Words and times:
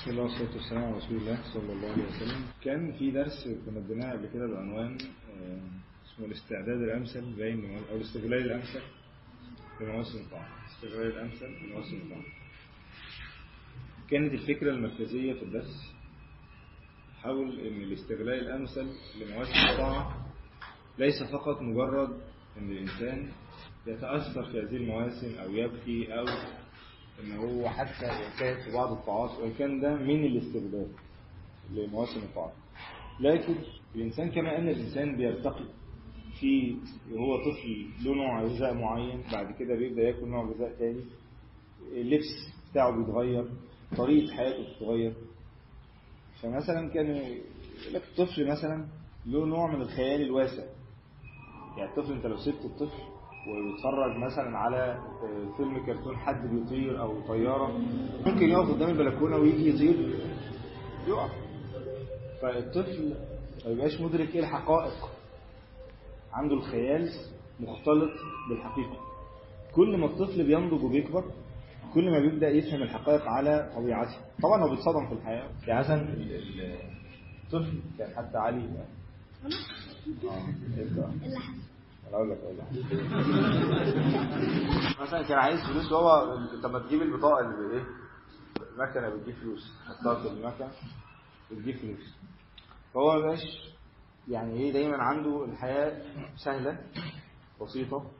بسم 0.00 0.10
الله 0.10 0.22
والصلاة 0.22 0.54
والسلام 0.56 0.84
على 0.84 0.96
رسول 0.96 1.16
الله 1.16 1.38
صلى 1.54 1.72
الله 1.72 1.88
عليه 1.92 2.04
وسلم. 2.04 2.44
كان 2.64 2.92
في 2.92 3.10
درس 3.10 3.48
كنا 3.66 3.78
اديناه 3.78 4.12
قبل 4.12 4.26
كده 4.34 4.46
بعنوان 4.46 4.98
آه، 5.30 5.60
اسمه 6.06 6.26
الاستعداد 6.26 6.82
الأمثل 6.82 7.34
بين 7.36 7.78
أو 7.90 7.96
الاستغلال 7.96 8.42
الأمثل 8.46 8.80
لمواسم 9.80 10.18
الطعام 10.18 10.48
الاستغلال 10.68 11.06
الأمثل 11.16 11.46
لمواسم 11.66 11.96
الطعام 11.96 12.24
كانت 14.10 14.32
الفكرة 14.32 14.70
المركزية 14.70 15.32
في 15.32 15.42
الدرس 15.42 15.92
حول 17.22 17.60
أن 17.60 17.82
الاستغلال 17.82 18.40
الأمثل 18.46 18.86
لمواسم 19.20 19.52
الطاعة 19.70 20.26
ليس 20.98 21.22
فقط 21.22 21.62
مجرد 21.62 22.20
أن 22.58 22.70
الإنسان 22.70 23.32
يتأثر 23.86 24.44
في 24.44 24.60
هذه 24.60 24.76
المواسم 24.76 25.38
أو 25.38 25.50
يبكي 25.50 26.18
أو 26.18 26.24
إن 27.24 27.36
هو 27.36 27.68
حتى 27.68 28.06
يجتهد 28.06 28.64
في 28.64 28.72
بعض 28.72 28.90
وإن 29.40 29.52
كان 29.58 29.80
ده 29.80 29.94
من 29.94 30.24
الاستغلال 30.24 30.86
لمواسم 31.74 32.20
الطاعات. 32.20 32.52
لكن 33.20 33.54
الإنسان 33.94 34.30
كما 34.30 34.58
أن 34.58 34.68
الإنسان 34.68 35.16
بيرتقي 35.16 35.64
في 36.40 36.76
وهو 37.12 37.36
طفل 37.36 37.86
له 38.04 38.14
نوع 38.14 38.42
غذاء 38.42 38.74
معين 38.74 39.22
بعد 39.32 39.54
كده 39.58 39.74
بيبدأ 39.74 40.02
ياكل 40.02 40.28
نوع 40.28 40.44
غذاء 40.44 40.78
تاني 40.78 41.04
اللبس 41.92 42.24
بتاعه 42.70 42.90
بيتغير 42.96 43.44
طريقة 43.96 44.32
حياته 44.36 44.62
بتتغير. 44.62 45.12
فمثلا 46.42 46.88
كان 46.88 47.06
لك 47.92 48.02
الطفل 48.04 48.48
مثلا 48.48 48.86
له 49.26 49.46
نوع 49.46 49.74
من 49.74 49.82
الخيال 49.82 50.22
الواسع. 50.22 50.64
يعني 51.78 51.90
الطفل 51.90 52.12
أنت 52.12 52.26
لو 52.26 52.36
سبت 52.36 52.64
الطفل 52.64 53.02
ويتفرج 53.46 54.16
مثلا 54.16 54.58
على 54.58 54.98
فيلم 55.56 55.86
كرتون 55.86 56.16
حد 56.16 56.46
بيطير 56.50 57.00
أو 57.00 57.20
طيارة 57.20 57.78
ممكن 58.26 58.48
يقف 58.48 58.70
قدام 58.70 58.90
البلكونة 58.90 59.36
ويجي 59.36 59.68
يطير. 59.68 60.20
يقع 61.08 61.28
فالطفل 62.42 63.14
ما 63.64 63.70
يبقاش 63.70 64.00
مدرك 64.00 64.34
إيه 64.34 64.40
الحقائق. 64.40 65.10
عنده 66.32 66.54
الخيال 66.54 67.10
مختلط 67.60 68.10
بالحقيقة. 68.48 68.96
كل 69.74 69.96
ما 69.96 70.06
الطفل 70.06 70.46
بينضج 70.46 70.84
وبيكبر 70.84 71.24
كل 71.94 72.10
ما 72.10 72.18
بيبدأ 72.18 72.48
يفهم 72.48 72.82
الحقائق 72.82 73.22
على 73.28 73.72
طبيعته. 73.76 74.16
طبعا 74.42 74.62
هو 74.62 74.70
بيتصدم 74.70 75.06
في 75.06 75.12
الحياة. 75.12 75.48
يعني 75.66 75.80
مثلا 75.80 76.14
الطفل 77.44 77.80
كان 77.98 78.14
حتى 78.16 78.38
علي 78.38 78.58
اللي 78.58 78.84
حصل. 81.38 81.70
أنا 82.10 82.18
أقول 82.18 82.30
لك 82.30 82.38
مثلا 85.02 85.22
كان 85.22 85.38
عايز 85.38 85.60
فلوس 85.60 85.92
وهو 85.92 86.36
طب 86.62 86.70
ما 86.70 86.78
تجيب 86.78 87.02
البطاقة 87.02 87.40
اللي 87.40 87.68
بإيه؟ 87.68 87.84
المكنة 88.72 89.08
بتجيب 89.08 89.34
فلوس. 89.34 89.72
حطها 89.86 90.22
في 90.22 90.28
المكنة 90.28 90.70
بتجيب 91.50 91.76
فلوس. 91.76 92.14
فهو 92.94 93.12
ما 93.12 93.18
بقاش 93.26 93.40
يعني 94.28 94.54
إيه 94.60 94.72
دايما 94.72 94.96
عنده 95.02 95.44
الحياة 95.44 96.02
سهلة 96.44 96.78
بسيطة. 97.62 98.10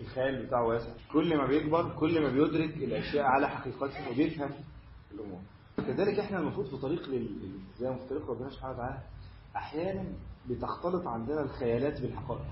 الخيال 0.00 0.46
بتاعه 0.46 0.66
واسع. 0.66 0.90
كل 1.12 1.36
ما 1.36 1.46
بيكبر 1.46 1.94
كل 1.98 2.22
ما 2.22 2.28
بيدرك 2.30 2.76
الأشياء 2.76 3.24
على 3.24 3.48
حقيقتها 3.48 4.08
وبيفهم 4.10 4.50
الأمور. 5.14 5.40
كذلك 5.76 6.18
إحنا 6.18 6.38
المفروض 6.38 6.66
في 6.66 6.76
طريق 6.76 7.08
لل... 7.08 7.28
زي 7.78 7.90
ما 7.90 7.96
في 7.96 8.08
طريق 8.08 8.30
ربنا 8.30 8.50
سبحانه 8.50 8.74
وتعالى 8.74 8.98
أحيانا 9.56 10.04
بتختلط 10.48 11.06
عندنا 11.06 11.42
الخيالات 11.42 12.00
بالحقائق. 12.00 12.42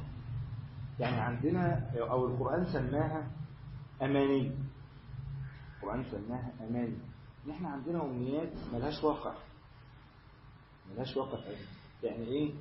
يعني 0.98 1.16
عندنا 1.20 1.90
أو 2.10 2.26
القرآن 2.26 2.64
سماها 2.64 3.30
أماني. 4.02 4.54
القرآن 5.76 6.04
سماها 6.04 6.52
أماني. 6.60 6.98
إن 7.46 7.50
إحنا 7.50 7.68
عندنا 7.68 8.04
أمنيات 8.04 8.52
ملهاش 8.72 9.04
واقع. 9.04 9.34
ملهاش 10.92 11.16
واقع 11.16 11.38
يعني 12.02 12.24
إيه؟ 12.26 12.52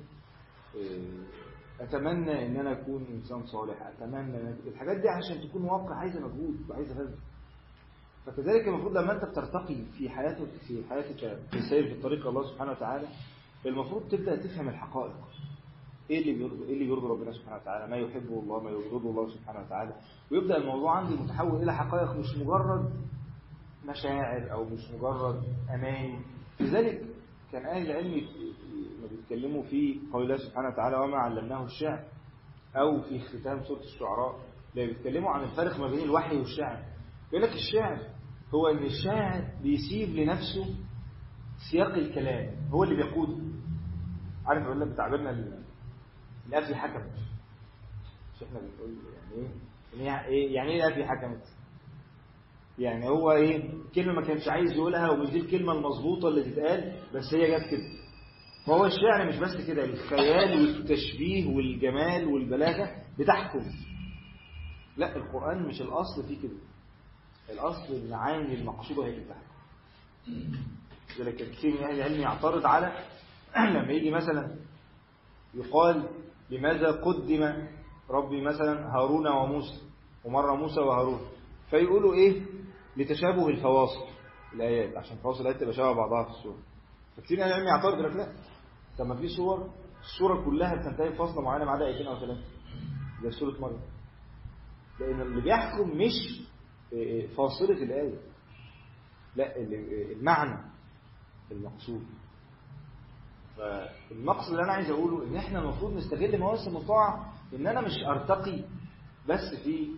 أتمنى 1.80 2.46
إن 2.46 2.56
أنا 2.56 2.72
أكون 2.72 3.04
إنسان 3.06 3.46
صالح. 3.46 3.82
أتمنى 3.82 4.20
إن 4.40 4.58
الحاجات 4.66 4.96
دي 4.96 5.08
عشان 5.08 5.48
تكون 5.48 5.64
واقع 5.64 5.94
عايزة 5.94 6.20
مجهود 6.20 6.70
وعايزة 6.70 6.94
بذل 6.94 7.14
فكذلك 8.26 8.68
المفروض 8.68 8.96
لما 8.98 9.12
أنت 9.12 9.24
بترتقي 9.24 9.84
في 9.98 10.10
حياتك 10.10 10.48
في 10.68 10.84
حياتك 10.90 11.16
في 11.50 11.56
السير 11.56 11.94
في 11.94 12.02
طريق 12.02 12.26
الله 12.26 12.52
سبحانه 12.52 12.70
وتعالى 12.70 13.08
المفروض 13.66 14.08
تبدأ 14.08 14.36
تفهم 14.36 14.68
الحقائق. 14.68 15.14
إيه 16.10 16.20
اللي 16.22 16.32
بيرضي 16.32 16.64
إيه 16.64 16.72
اللي 16.74 16.88
يرضي 16.88 17.06
ربنا 17.06 17.32
سبحانه 17.32 17.56
وتعالى؟ 17.62 17.90
ما 17.90 17.96
يحبه 17.96 18.40
الله 18.40 18.62
ما 18.62 18.70
يرضيه 18.70 19.10
الله 19.10 19.28
سبحانه 19.30 19.60
وتعالى. 19.66 19.94
ويبدأ 20.32 20.56
الموضوع 20.56 20.96
عندي 20.96 21.14
متحول 21.14 21.62
إلى 21.62 21.74
حقائق 21.74 22.16
مش 22.16 22.36
مجرد 22.38 22.90
مشاعر 23.88 24.52
أو 24.52 24.64
مش 24.64 24.90
مجرد 24.90 25.42
اماني 25.74 26.18
لذلك 26.60 27.02
كان 27.52 27.66
أهل 27.66 27.90
العلم 27.90 28.10
ما 29.02 29.08
بيتكلموا 29.10 29.62
في 29.62 30.00
قول 30.12 30.22
الله 30.22 30.36
سبحانه 30.36 30.68
وتعالى 30.68 30.96
وما 30.96 31.16
علمناه 31.16 31.64
الشعر 31.64 32.04
أو 32.76 33.00
في 33.02 33.20
ختام 33.20 33.62
سورة 33.64 33.80
الشعراء. 33.80 34.40
لا 34.74 34.86
بيتكلموا 34.86 35.30
عن 35.30 35.42
الفرق 35.42 35.80
ما 35.80 35.86
بين 35.90 36.00
الوحي 36.00 36.36
والشعر. 36.36 36.84
يقول 37.32 37.42
لك 37.42 37.52
الشعر 37.52 37.98
هو 38.54 38.66
إن 38.68 38.84
الشاعر 38.84 39.44
بيسيب 39.62 40.08
لنفسه 40.16 40.74
سياق 41.70 41.94
الكلام 41.94 42.56
هو 42.70 42.84
اللي 42.84 42.94
بيقوده. 42.94 43.36
عارف 44.46 44.62
يقول 44.64 44.80
لك 44.80 44.88
بتعبيرنا 44.88 45.63
القفل 46.46 46.74
حكمت. 46.74 47.12
مش 48.36 48.42
إحنا 48.42 48.60
بنقول 48.60 48.96
يعني 49.14 50.26
إيه؟ 50.28 50.54
يعني 50.54 50.70
إيه 50.70 50.84
القفل 50.84 51.04
حكمت؟ 51.04 51.42
يعني 52.78 53.08
هو 53.08 53.32
إيه؟ 53.32 53.70
كلمة 53.94 54.12
ما 54.12 54.26
كانش 54.26 54.48
عايز 54.48 54.72
يقولها 54.72 55.10
ومش 55.10 55.30
دي 55.30 55.40
الكلمة 55.40 55.72
المظبوطة 55.72 56.28
اللي 56.28 56.42
تتقال 56.44 56.96
بس 57.14 57.34
هي 57.34 57.50
جت 57.50 57.70
كده. 57.70 58.04
فهو 58.66 58.86
الشعر 58.86 59.28
مش 59.28 59.36
بس 59.36 59.66
كده 59.66 59.84
الخيال 59.84 60.60
والتشبيه 60.60 61.56
والجمال 61.56 62.26
والبلاغة 62.26 62.90
بتحكم. 63.18 63.66
لا 64.96 65.16
القرآن 65.16 65.62
مش 65.66 65.80
الأصل 65.80 66.28
فيه 66.28 66.42
كده. 66.42 66.58
الأصل 67.50 67.94
المعاني 67.94 68.54
المقصودة 68.54 69.04
هي 69.06 69.10
اللي 69.10 69.24
بتحكم. 69.24 69.54
لذلك 71.18 71.34
كثير 71.34 71.72
من 71.72 71.84
أهل 71.84 71.94
العلم 71.94 72.20
يعترض 72.20 72.66
على 72.66 72.92
لما 73.74 73.92
يجي 73.92 74.10
مثلا 74.10 74.56
يقال 75.54 76.08
لماذا 76.50 76.90
قدم 76.90 77.68
ربي 78.10 78.40
مثلا 78.42 78.94
هارون 78.96 79.26
وموسى 79.28 79.82
ومرة 80.24 80.54
موسى 80.54 80.80
وهارون؟ 80.80 81.20
فيقولوا 81.70 82.14
إيه؟ 82.14 82.42
لتشابه 82.96 83.48
الفواصل 83.48 84.06
الآيات 84.52 84.96
عشان 84.96 85.16
فواصل 85.16 85.40
الآيات 85.40 85.60
تبقى 85.60 85.72
شبه 85.74 85.92
بعضها 85.92 86.24
في 86.24 86.30
السورة. 86.30 86.58
فكتير 87.16 87.38
من 87.38 87.44
العلم 87.44 87.66
يعترض 87.66 87.98
لك 87.98 88.16
لا. 88.16 88.32
طب 88.98 89.06
ما 89.06 89.14
في 89.14 89.28
صور 89.28 89.70
السورة 90.00 90.44
كلها 90.44 90.74
بتنتهي 90.74 91.10
بفاصلة 91.10 91.40
معينة 91.42 91.64
ما 91.64 91.70
عدا 91.72 91.86
آيتين 91.86 92.06
أو 92.06 92.20
ثلاثة. 92.20 92.42
زي 93.22 93.30
سورة 93.30 93.60
مريم. 93.60 93.80
لأن 95.00 95.20
اللي 95.20 95.40
بيحكم 95.40 95.88
مش 95.98 96.40
فاصلة 97.36 97.82
الآية. 97.82 98.18
لا 99.36 99.56
المعنى 100.12 100.70
المقصود. 101.52 102.02
فالمقصد 103.56 104.50
اللي 104.50 104.62
أنا 104.62 104.72
عايز 104.72 104.90
أقوله 104.90 105.24
إن 105.24 105.36
إحنا 105.36 105.58
المفروض 105.58 105.92
نستغل 105.92 106.38
مواسم 106.38 106.76
الطاعه 106.76 107.32
إن 107.54 107.66
أنا 107.66 107.80
مش 107.80 107.92
أرتقي 108.06 108.64
بس 109.28 109.54
في 109.64 109.88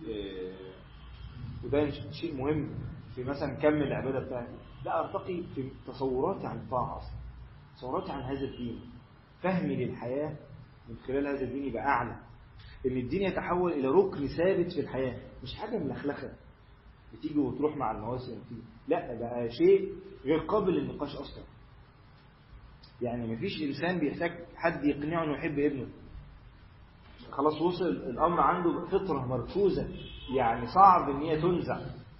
وده 1.63 1.89
شيء 2.11 2.35
مهم 2.35 2.69
في 3.15 3.23
مثلا 3.23 3.53
كم 3.53 3.67
العبادة 3.81 4.19
بتاعتي. 4.19 4.53
لا 4.85 4.99
أرتقي 4.99 5.43
في 5.55 5.69
تصوراتي 5.87 6.47
عن 6.47 6.57
الطاعة 6.57 6.97
أصلا 6.97 7.17
تصوراتي 7.77 8.11
عن 8.11 8.21
هذا 8.21 8.41
الدين. 8.45 8.79
فهمي 9.41 9.85
للحياة 9.85 10.37
من 10.89 10.95
خلال 11.07 11.27
هذا 11.27 11.41
الدين 11.41 11.63
يبقى 11.63 11.83
أعلى. 11.83 12.15
إن 12.85 12.97
الدين 12.97 13.21
يتحول 13.21 13.71
إلى 13.71 13.87
ركن 13.87 14.27
ثابت 14.27 14.71
في 14.73 14.79
الحياة 14.79 15.19
مش 15.43 15.55
حاجة 15.55 15.77
ملخلخة. 15.77 16.33
بتيجي 17.13 17.39
وتروح 17.39 17.77
مع 17.77 17.91
المواسم 17.91 18.31
وتيجي 18.31 18.61
لا 18.87 19.19
بقى 19.19 19.49
شيء 19.51 19.93
غير 20.25 20.39
قابل 20.39 20.71
للنقاش 20.73 21.15
أصلا. 21.15 21.43
يعني 23.01 23.27
مفيش 23.35 23.61
إنسان 23.61 23.99
بيحتاج 23.99 24.31
حد 24.55 24.85
يقنعه 24.85 25.23
إنه 25.23 25.33
يحب 25.37 25.59
ابنه. 25.59 25.87
خلاص 27.31 27.61
وصل 27.61 27.85
الأمر 27.85 28.39
عنده 28.41 28.85
فطرة 28.85 29.25
مركوزة. 29.25 29.87
يعني 30.37 30.67
صعب 30.67 31.09
إن 31.09 31.21
هي 31.21 31.41
تنزع. 31.41 31.79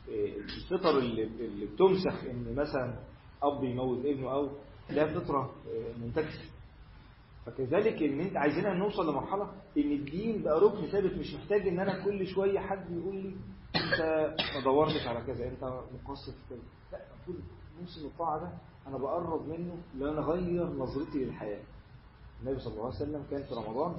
الفطر 0.10 0.98
اللي, 1.00 1.24
اللي 1.24 1.66
بتمسخ 1.66 2.24
إن 2.26 2.56
مثلا 2.56 3.00
أب 3.44 3.64
يموت 3.64 4.06
ابنه 4.06 4.32
أو 4.32 4.50
لا 4.90 5.20
فطرة 5.20 5.52
منتكسة. 6.02 6.42
فكذلك 7.46 8.04
إن 8.04 8.20
أنت 8.20 8.38
عايزين 8.38 8.64
نوصل 8.78 9.10
لمرحلة 9.12 9.44
إن 9.78 9.92
الدين 9.92 10.44
بقى 10.44 10.60
ركن 10.60 10.88
ثابت 10.88 11.14
مش 11.14 11.34
محتاج 11.34 11.68
إن 11.68 11.80
أنا 11.80 12.04
كل 12.06 12.28
شوية 12.28 12.60
حد 12.60 12.92
يقول 12.92 13.16
لي 13.16 13.36
أنت 13.76 14.02
ما 14.56 14.64
دورتش 14.64 15.08
على 15.08 15.22
كذا 15.28 15.48
أنت 15.48 15.64
مقصر 15.64 16.32
في 16.32 16.50
كذا. 16.50 16.60
لا 16.92 17.00
موسم 17.80 18.06
الطاعة 18.06 18.40
ده 18.40 18.52
أنا 18.88 18.98
بقرب 18.98 19.48
منه 19.48 19.78
لأن 19.96 20.18
أغير 20.18 20.68
نظرتي 20.68 21.26
للحياة. 21.26 21.64
النبي 22.42 22.60
صلى 22.60 22.74
الله 22.74 22.86
عليه 22.86 22.96
وسلم 22.96 23.26
كان 23.32 23.44
في 23.44 23.54
رمضان 23.54 23.96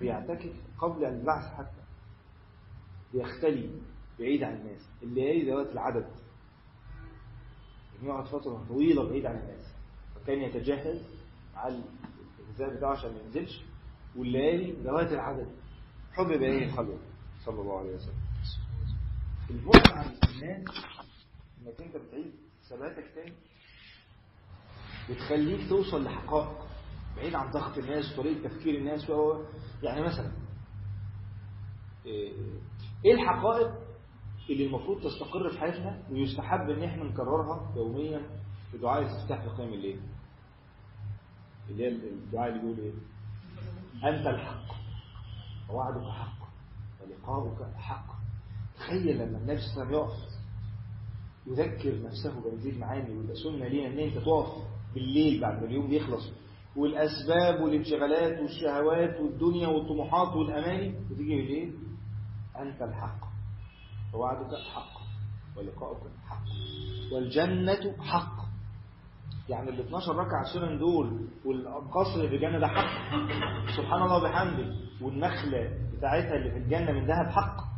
بيعتكف 0.00 0.52
قبل 0.78 1.04
البعث 1.04 1.54
حتى. 1.54 1.82
بيختلي 3.12 3.70
بعيد 4.18 4.42
عن 4.42 4.54
الناس. 4.54 4.80
الليالي 5.02 5.50
ذوات 5.50 5.66
العدد. 5.72 6.08
يقعد 8.02 8.24
فترة 8.26 8.64
طويلة 8.68 9.08
بعيد 9.08 9.26
عن 9.26 9.36
الناس. 9.36 9.72
فكان 10.14 10.38
يتجهز 10.38 11.00
على 11.54 11.82
الغذاء 12.40 12.76
بتاعه 12.76 12.90
عشان 12.92 13.12
ما 13.12 13.18
ينزلش. 13.20 13.64
والليالي 14.16 14.82
لغاية 14.82 15.14
العدد. 15.14 15.48
حب 16.12 16.26
إليه 16.26 16.66
الخلوة 16.66 16.98
صلى 17.44 17.60
الله 17.60 17.78
عليه 17.78 17.94
وسلم. 17.94 18.22
البعد 19.50 19.88
عن 19.88 20.04
الناس 20.04 20.64
إنك 21.60 21.80
أنت 21.82 21.96
بتعيد 21.96 22.32
ثباتك 22.76 23.04
تاني؟ 23.14 23.32
بتخليك 25.10 25.68
توصل 25.68 26.04
لحقائق 26.04 26.66
بعيد 27.16 27.34
عن 27.34 27.50
ضغط 27.50 27.78
الناس 27.78 28.12
وطريقة 28.18 28.48
تفكير 28.48 28.74
الناس 28.78 29.10
و... 29.10 29.44
يعني 29.82 30.00
مثلا 30.02 30.32
إيه 33.04 33.12
الحقائق 33.14 33.70
اللي 34.50 34.66
المفروض 34.66 35.02
تستقر 35.04 35.50
في 35.50 35.58
حياتنا 35.60 36.02
ويستحب 36.10 36.70
إن 36.70 36.82
إحنا 36.82 37.04
نكررها 37.04 37.72
يوميا 37.76 38.20
في 38.70 38.78
دعاء 38.78 39.02
الاستفتاح 39.02 39.42
في 39.42 39.48
قيام 39.48 39.72
الليل؟ 39.72 40.00
اللي 41.68 41.84
هي 41.84 41.88
الدعاء 41.88 42.48
اللي 42.48 42.60
بيقول 42.60 42.78
إيه؟ 42.80 42.92
أنت 44.10 44.26
الحق. 44.26 44.74
ووعدك 45.70 46.08
حق. 46.10 46.48
ولقاؤك 47.02 47.74
حق. 47.76 48.06
تخيل 48.76 49.18
لما 49.18 49.38
النبي 49.38 49.58
صلى 49.60 49.82
الله 49.82 49.86
عليه 49.86 49.96
وسلم 49.98 50.22
يقف 50.22 50.31
يذكر 51.46 52.02
نفسه 52.02 52.40
بهذه 52.40 52.70
المعاني 52.70 53.14
ويبقى 53.18 53.34
سنة 53.36 53.68
لينا 53.68 53.86
إن 53.88 53.98
أنت 53.98 54.18
تقف 54.18 54.46
بالليل 54.94 55.40
بعد 55.40 55.60
ما 55.60 55.64
اليوم 55.68 55.92
يخلص. 55.92 56.32
والأسباب 56.76 57.60
والانشغالات 57.60 58.40
والشهوات 58.40 59.20
والدنيا 59.20 59.68
والطموحات 59.68 60.36
والأماني 60.36 60.94
وتيجي 61.10 61.36
بالليل 61.36 61.72
أنت 62.58 62.82
الحق. 62.82 63.18
ووعدك 64.14 64.54
حق 64.74 65.00
ولقاؤك 65.56 66.00
حق 66.26 66.42
والجنة 67.12 67.96
حق. 68.02 68.42
يعني 69.48 69.70
ال 69.70 69.80
12 69.80 70.16
ركعة 70.16 70.44
سنن 70.54 70.78
دول 70.78 71.26
والقصر 71.44 72.28
في 72.28 72.34
الجنة 72.36 72.58
ده 72.58 72.66
حق. 72.66 73.16
سبحان 73.76 74.02
الله 74.02 74.16
وبحمده 74.16 74.74
والنخلة 75.00 75.70
بتاعتها 75.98 76.36
اللي 76.36 76.50
في 76.50 76.56
الجنة 76.58 76.92
من 76.92 77.06
ذهب 77.06 77.26
حق. 77.26 77.71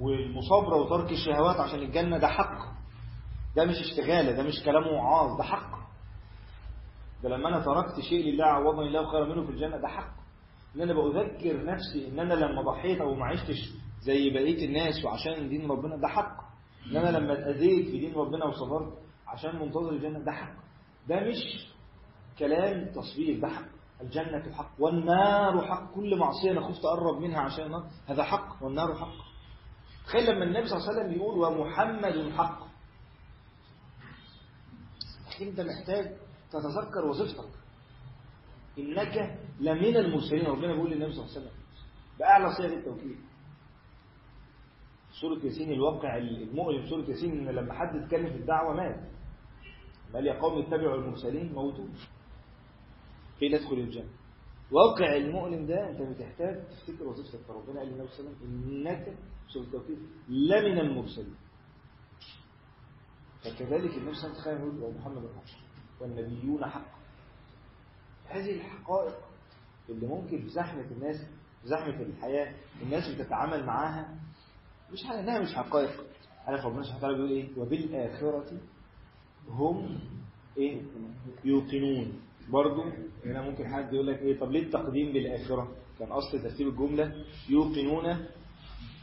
والمصابرة 0.00 0.76
وترك 0.76 1.12
الشهوات 1.12 1.56
عشان 1.60 1.78
الجنة 1.78 2.18
ده 2.18 2.26
حق. 2.28 2.58
ده 3.56 3.64
مش 3.64 3.76
اشتغالة 3.76 4.32
ده 4.32 4.42
مش 4.42 4.62
كلام 4.64 4.86
وعاظ 4.86 5.36
ده 5.38 5.42
حق. 5.44 5.78
ده 7.22 7.28
لما 7.28 7.48
أنا 7.48 7.60
تركت 7.64 8.00
شيء 8.00 8.32
لله 8.34 8.44
عوضني 8.44 8.86
الله 8.88 9.10
خيرا 9.10 9.24
منه 9.34 9.44
في 9.46 9.50
الجنة 9.52 9.76
ده 9.76 9.88
حق. 9.88 10.12
إن 10.76 10.80
أنا 10.80 10.94
بأذكر 10.94 11.64
نفسي 11.64 12.08
إن 12.08 12.18
أنا 12.20 12.34
لما 12.34 12.62
ضحيت 12.62 13.00
أو 13.00 13.14
ما 13.14 13.26
عشتش 13.26 13.56
زي 14.00 14.30
بقية 14.30 14.66
الناس 14.66 15.04
وعشان 15.04 15.48
دين 15.48 15.70
ربنا 15.70 15.96
ده 15.96 16.08
حق. 16.08 16.36
إن 16.90 16.96
أنا 16.96 17.18
لما 17.18 17.32
اتأذيت 17.32 17.86
في 17.90 17.98
دين 17.98 18.14
ربنا 18.14 18.44
وصبرت 18.44 18.92
عشان 19.26 19.56
منتظر 19.58 19.90
الجنة 19.90 20.18
ده 20.18 20.32
حق. 20.32 20.52
ده 21.08 21.20
مش 21.20 21.66
كلام 22.38 22.84
تصوير 22.92 23.40
ده 23.40 23.48
حق. 23.48 23.64
الجنة 24.00 24.52
حق 24.52 24.70
والنار 24.78 25.66
حق. 25.66 25.94
كل 25.94 26.18
معصية 26.18 26.50
أنا 26.50 26.60
خفت 26.68 26.84
أقرب 26.84 27.20
منها 27.20 27.40
عشان 27.40 27.72
هذا 28.06 28.22
حق. 28.24 28.62
والنار 28.62 28.94
حق. 28.94 29.27
تخيل 30.08 30.30
لما 30.34 30.44
النبي 30.44 30.66
صلى 30.66 30.78
الله 30.78 30.88
عليه 30.88 31.00
وسلم 31.00 31.12
يقول 31.12 31.38
ومحمد 31.38 32.32
حق. 32.32 32.68
انت 35.42 35.60
محتاج 35.60 36.16
تتذكر 36.50 37.04
وظيفتك 37.06 37.50
إنك 38.78 39.38
لمن 39.60 39.96
المرسلين. 39.96 40.46
ربنا 40.46 40.72
بيقول 40.72 40.90
للنبي 40.90 41.12
صلى 41.12 41.24
الله 41.24 41.34
عليه 41.34 41.40
وسلم 41.40 41.58
بأعلى 42.18 42.52
صيغ 42.56 42.72
التوكيد. 42.72 43.18
سورة 45.20 45.44
ياسين 45.44 45.72
الواقع 45.72 46.16
المؤلم 46.16 46.88
سورة 46.88 47.10
ياسين 47.10 47.48
إن 47.48 47.54
لما 47.54 47.74
حد 47.74 47.96
اتكلم 47.96 48.30
في 48.30 48.36
الدعوة 48.36 48.74
مات. 48.74 49.10
قال 50.14 50.26
يا 50.26 50.40
قوم 50.40 50.62
اتبعوا 50.62 50.96
المرسلين 50.96 51.52
موتوه. 51.52 51.88
كي 53.40 53.48
ندخل 53.48 53.76
الجنة. 53.76 54.08
واقع 54.72 55.16
المؤلم 55.16 55.66
ده 55.66 55.90
انت 55.90 56.02
بتحتاج 56.02 56.64
تفتكر 56.68 57.08
وظيفتك 57.08 57.38
فربنا 57.48 57.80
قال 57.80 57.88
للنبي 57.88 58.08
صلى 58.08 58.20
الله 58.20 58.30
عليه 58.36 58.46
وسلم 58.46 58.86
إنك 58.86 59.16
التوكيد 59.56 59.98
لمن 60.28 60.78
المرسلين. 60.78 61.34
فكذلك 63.44 63.94
النبي 63.94 64.14
صلى 64.14 64.30
الله 64.32 64.42
عليه 64.46 64.58
وسلم 64.64 64.82
ومحمد 64.82 65.28
حق 65.36 65.58
والنبيون 66.00 66.64
حق 66.66 66.98
هذه 68.28 68.54
الحقائق 68.56 69.14
اللي 69.88 70.06
ممكن 70.06 70.38
في 70.42 70.48
زحمة 70.48 70.84
الناس 70.90 71.16
في 71.62 71.68
زحمة 71.68 72.02
الحياة 72.02 72.54
الناس 72.82 73.14
بتتعامل 73.14 73.66
معاها 73.66 74.18
مش 74.92 74.98
على 75.06 75.20
إنها 75.20 75.38
مش 75.40 75.54
حقائق. 75.54 76.06
عارف 76.46 76.64
ربنا 76.64 76.82
سبحانه 76.82 76.98
وتعالى 76.98 77.14
بيقول 77.16 77.30
إيه؟ 77.30 77.58
وبالآخرة 77.58 78.60
هم 79.48 80.00
إيه؟ 80.58 80.82
يوقنون. 81.44 82.20
برضو 82.50 82.82
هنا 83.24 83.42
ممكن 83.42 83.68
حد 83.68 83.92
يقول 83.92 84.06
لك 84.06 84.18
إيه 84.18 84.38
طب 84.38 84.50
ليه 84.50 84.62
التقديم 84.62 85.12
بالآخرة؟ 85.12 85.76
كان 85.98 86.08
أصل 86.12 86.42
ترتيب 86.42 86.68
الجملة 86.68 87.24
يوقنون 87.48 88.26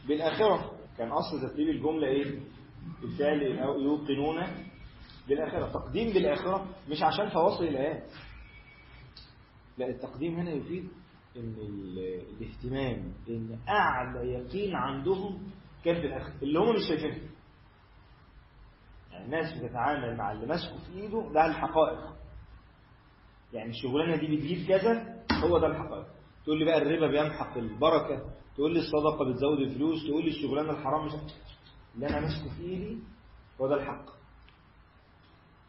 بالآخرة. 0.08 0.72
كان 0.98 1.08
أصل 1.12 1.40
ترتيب 1.40 1.68
الجملة 1.68 2.06
إيه؟ 2.08 2.40
الفعل 3.02 3.42
يوقنون 3.82 4.42
بالآخرة. 5.28 5.72
تقديم 5.72 6.12
بالآخرة 6.12 6.66
مش 6.90 7.02
عشان 7.02 7.28
فواصل 7.28 7.64
الآيات. 7.64 8.10
لا 9.78 9.86
التقديم 9.88 10.34
هنا 10.34 10.50
يفيد 10.50 10.88
إن 11.36 11.54
الاهتمام 11.60 13.12
إن 13.28 13.58
أعلى 13.68 14.32
يقين 14.32 14.74
عندهم 14.74 15.50
كان 15.84 15.94
في 15.94 16.32
اللي 16.42 16.58
هم 16.58 16.74
مش 16.74 16.80
شايفينها. 16.88 17.28
يعني 19.12 19.24
الناس 19.24 19.58
بتتعامل 19.58 20.16
مع 20.16 20.32
اللي 20.32 20.46
ماسكه 20.46 20.76
في 20.78 21.00
إيده 21.00 21.32
ده 21.34 21.46
الحقائق. 21.46 22.16
يعني 23.52 23.70
الشغلانه 23.70 24.16
دي 24.16 24.36
بتجيب 24.36 24.68
كذا 24.68 25.16
هو 25.44 25.58
ده 25.58 25.66
الحقائق 25.66 26.06
تقول 26.44 26.58
لي 26.58 26.64
بقى 26.64 26.82
الربا 26.82 27.06
بيمحق 27.06 27.56
البركة 27.58 28.24
تقول 28.56 28.74
لي 28.74 28.80
الصدقة 28.80 29.24
بتزود 29.30 29.58
الفلوس 29.58 30.06
تقول 30.06 30.24
لي 30.24 30.30
الشغلانة 30.30 30.70
الحرام 30.70 31.06
مش 31.06 31.12
اللي 31.94 32.08
أنا 32.08 32.20
ماسكه 32.20 32.54
في 32.56 32.62
إيدي 32.62 32.98
هو 33.60 33.68
ده 33.68 33.74
الحق. 33.74 34.04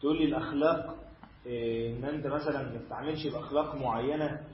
تقول 0.00 0.18
لي 0.18 0.24
الأخلاق 0.24 0.96
إيه 1.46 1.96
إن 1.98 2.04
أنت 2.04 2.26
مثلا 2.26 2.62
ما 2.72 2.78
تتعاملش 2.78 3.26
بأخلاق 3.26 3.74
معينة 3.74 4.46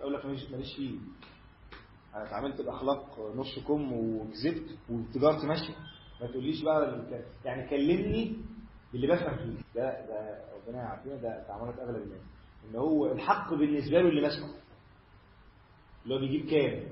أقول 0.00 0.14
لك 0.14 0.26
ماليش 0.26 0.76
فيه. 0.76 0.98
أنا 2.14 2.26
اتعاملت 2.28 2.60
بأخلاق 2.62 3.32
نص 3.36 3.58
كم 3.68 3.92
وكذبت 3.92 4.78
وتجارتي 4.90 5.46
ماشية. 5.46 5.74
ما 6.20 6.26
تقوليش 6.26 6.62
بقى 6.62 7.02
يعني 7.44 7.70
كلمني 7.70 8.36
باللي 8.92 9.06
بفهم 9.06 9.36
فيه. 9.36 9.62
ده 9.74 10.06
ده 10.06 10.44
ربنا 10.56 10.78
يعافينا 10.82 11.14
ده 11.16 11.44
تعاملات 11.48 11.78
أغلب 11.78 12.02
الناس. 12.02 12.20
إن 12.64 12.76
هو 12.76 13.12
الحق 13.12 13.54
بالنسبة 13.54 14.00
له 14.02 14.08
اللي 14.08 14.20
ماسكه 14.22 14.54
اللي 16.04 16.14
هو 16.14 16.18
بيجيب 16.18 16.46
كام؟ 16.50 16.88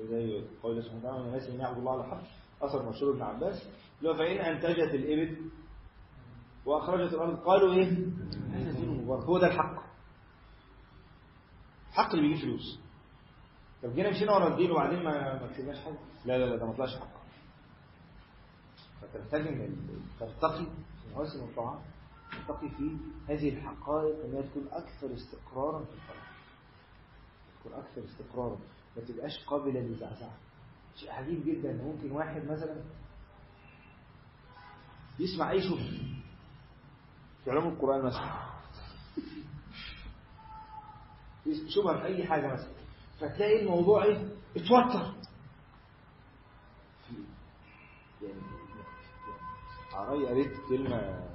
زي 0.00 0.44
قول 0.62 0.72
الله 0.72 0.82
سبحانه 0.82 1.00
وتعالى 1.00 1.24
الناس 1.26 1.48
إن 1.48 1.60
يعبدوا 1.60 1.78
الله 1.80 1.92
على 1.92 2.04
حق 2.10 2.22
اثر 2.62 2.88
مشهور 2.88 3.12
ابن 3.12 3.22
عباس. 3.22 3.68
اللي 3.98 4.10
هو 4.10 4.14
فإن 4.14 4.38
أنتجت 4.38 4.94
الإبل 4.94 5.50
وأخرجت 6.66 7.14
الأرض 7.14 7.36
قالوا 7.38 7.74
إيه؟ 7.74 8.06
هو 9.08 9.38
ده 9.38 9.46
الحق. 9.46 9.82
الحق 11.88 12.14
اللي 12.14 12.28
بيجيب 12.28 12.44
فلوس. 12.44 12.80
طب 13.82 13.94
جينا 13.94 14.10
مشينا 14.10 14.32
ورا 14.32 14.48
الدين 14.48 14.70
وبعدين 14.70 15.02
ما 15.04 15.42
ما 15.42 15.46
كسبناش 15.52 15.84
حاجة. 15.84 15.98
لا 16.24 16.38
لا 16.38 16.44
لا 16.44 16.56
ده 16.56 16.66
ما 16.66 16.72
طلعش 16.72 16.96
حق. 16.96 17.18
فتحتاج 19.02 19.70
ترتقي 20.20 20.64
في 21.02 21.14
مواسم 21.14 21.44
الطاعات 21.44 21.80
ترتقي 22.32 22.68
في 22.68 22.96
هذه 23.28 23.48
الحقائق 23.58 24.24
انها 24.24 24.42
تكون 24.42 24.68
أكثر 24.70 25.14
استقرارا 25.14 25.84
في 25.84 25.94
الحياة 25.94 26.28
تكون 27.60 27.72
أكثر 27.72 28.04
استقرارا. 28.04 28.58
ما 28.96 29.02
تبقاش 29.02 29.44
قابلة 29.46 29.80
للزعزعة. 29.80 30.34
شيء 30.96 31.10
عجيب 31.12 31.44
جدا. 31.46 31.70
ان 31.70 31.84
ممكن 31.84 32.12
واحد 32.12 32.44
مثلا 32.44 32.82
يسمع 35.18 35.50
أي 35.50 35.62
شبهه 35.62 35.90
في 37.44 37.50
علوم 37.50 37.68
القرآن 37.68 38.04
مثلا. 38.04 38.48
شبهه 41.68 41.98
في 42.00 42.04
أي 42.04 42.26
حاجة 42.26 42.52
مثلا. 42.52 42.72
فتلاقي 43.20 43.62
الموضوع 43.62 44.04
إيه؟ 44.04 44.28
اتوتر. 44.56 45.14
يعني 48.22 48.42
عراي 49.92 50.26
قريت 50.26 50.52
كلمة 50.68 51.27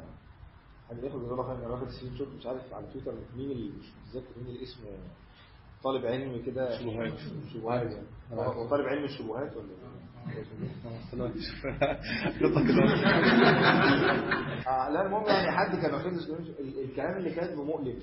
حد 0.97 1.03
ياخد 1.03 1.19
جزاه 1.19 1.31
الله 1.33 1.55
خير 1.57 1.71
واخد 1.71 1.88
screenshot 1.89 2.27
مش 2.39 2.45
عارف 2.45 2.73
على 2.73 2.88
تويتر 2.93 3.13
مين 3.38 3.51
اللي 3.51 3.69
مش 3.79 3.85
متذكر 4.07 4.39
مين 4.43 4.55
الاسم 4.55 4.79
طالب 5.83 6.05
علمي 6.05 6.39
كده. 6.41 6.79
شبهات. 6.79 7.13
شبهات. 7.53 7.91
يعني 8.31 8.41
هو 8.41 8.69
طالب 8.69 8.85
علم 8.85 9.03
الشبهات 9.03 9.55
ولا 9.57 9.67
آه 14.67 14.89
لا 14.89 15.05
المهم 15.05 15.25
يعني 15.25 15.51
حد 15.51 15.75
كان 15.81 15.93
واخد 15.93 16.12
الكلام 16.59 17.17
اللي 17.17 17.31
كاتبه 17.35 17.63
مؤلم 17.63 18.00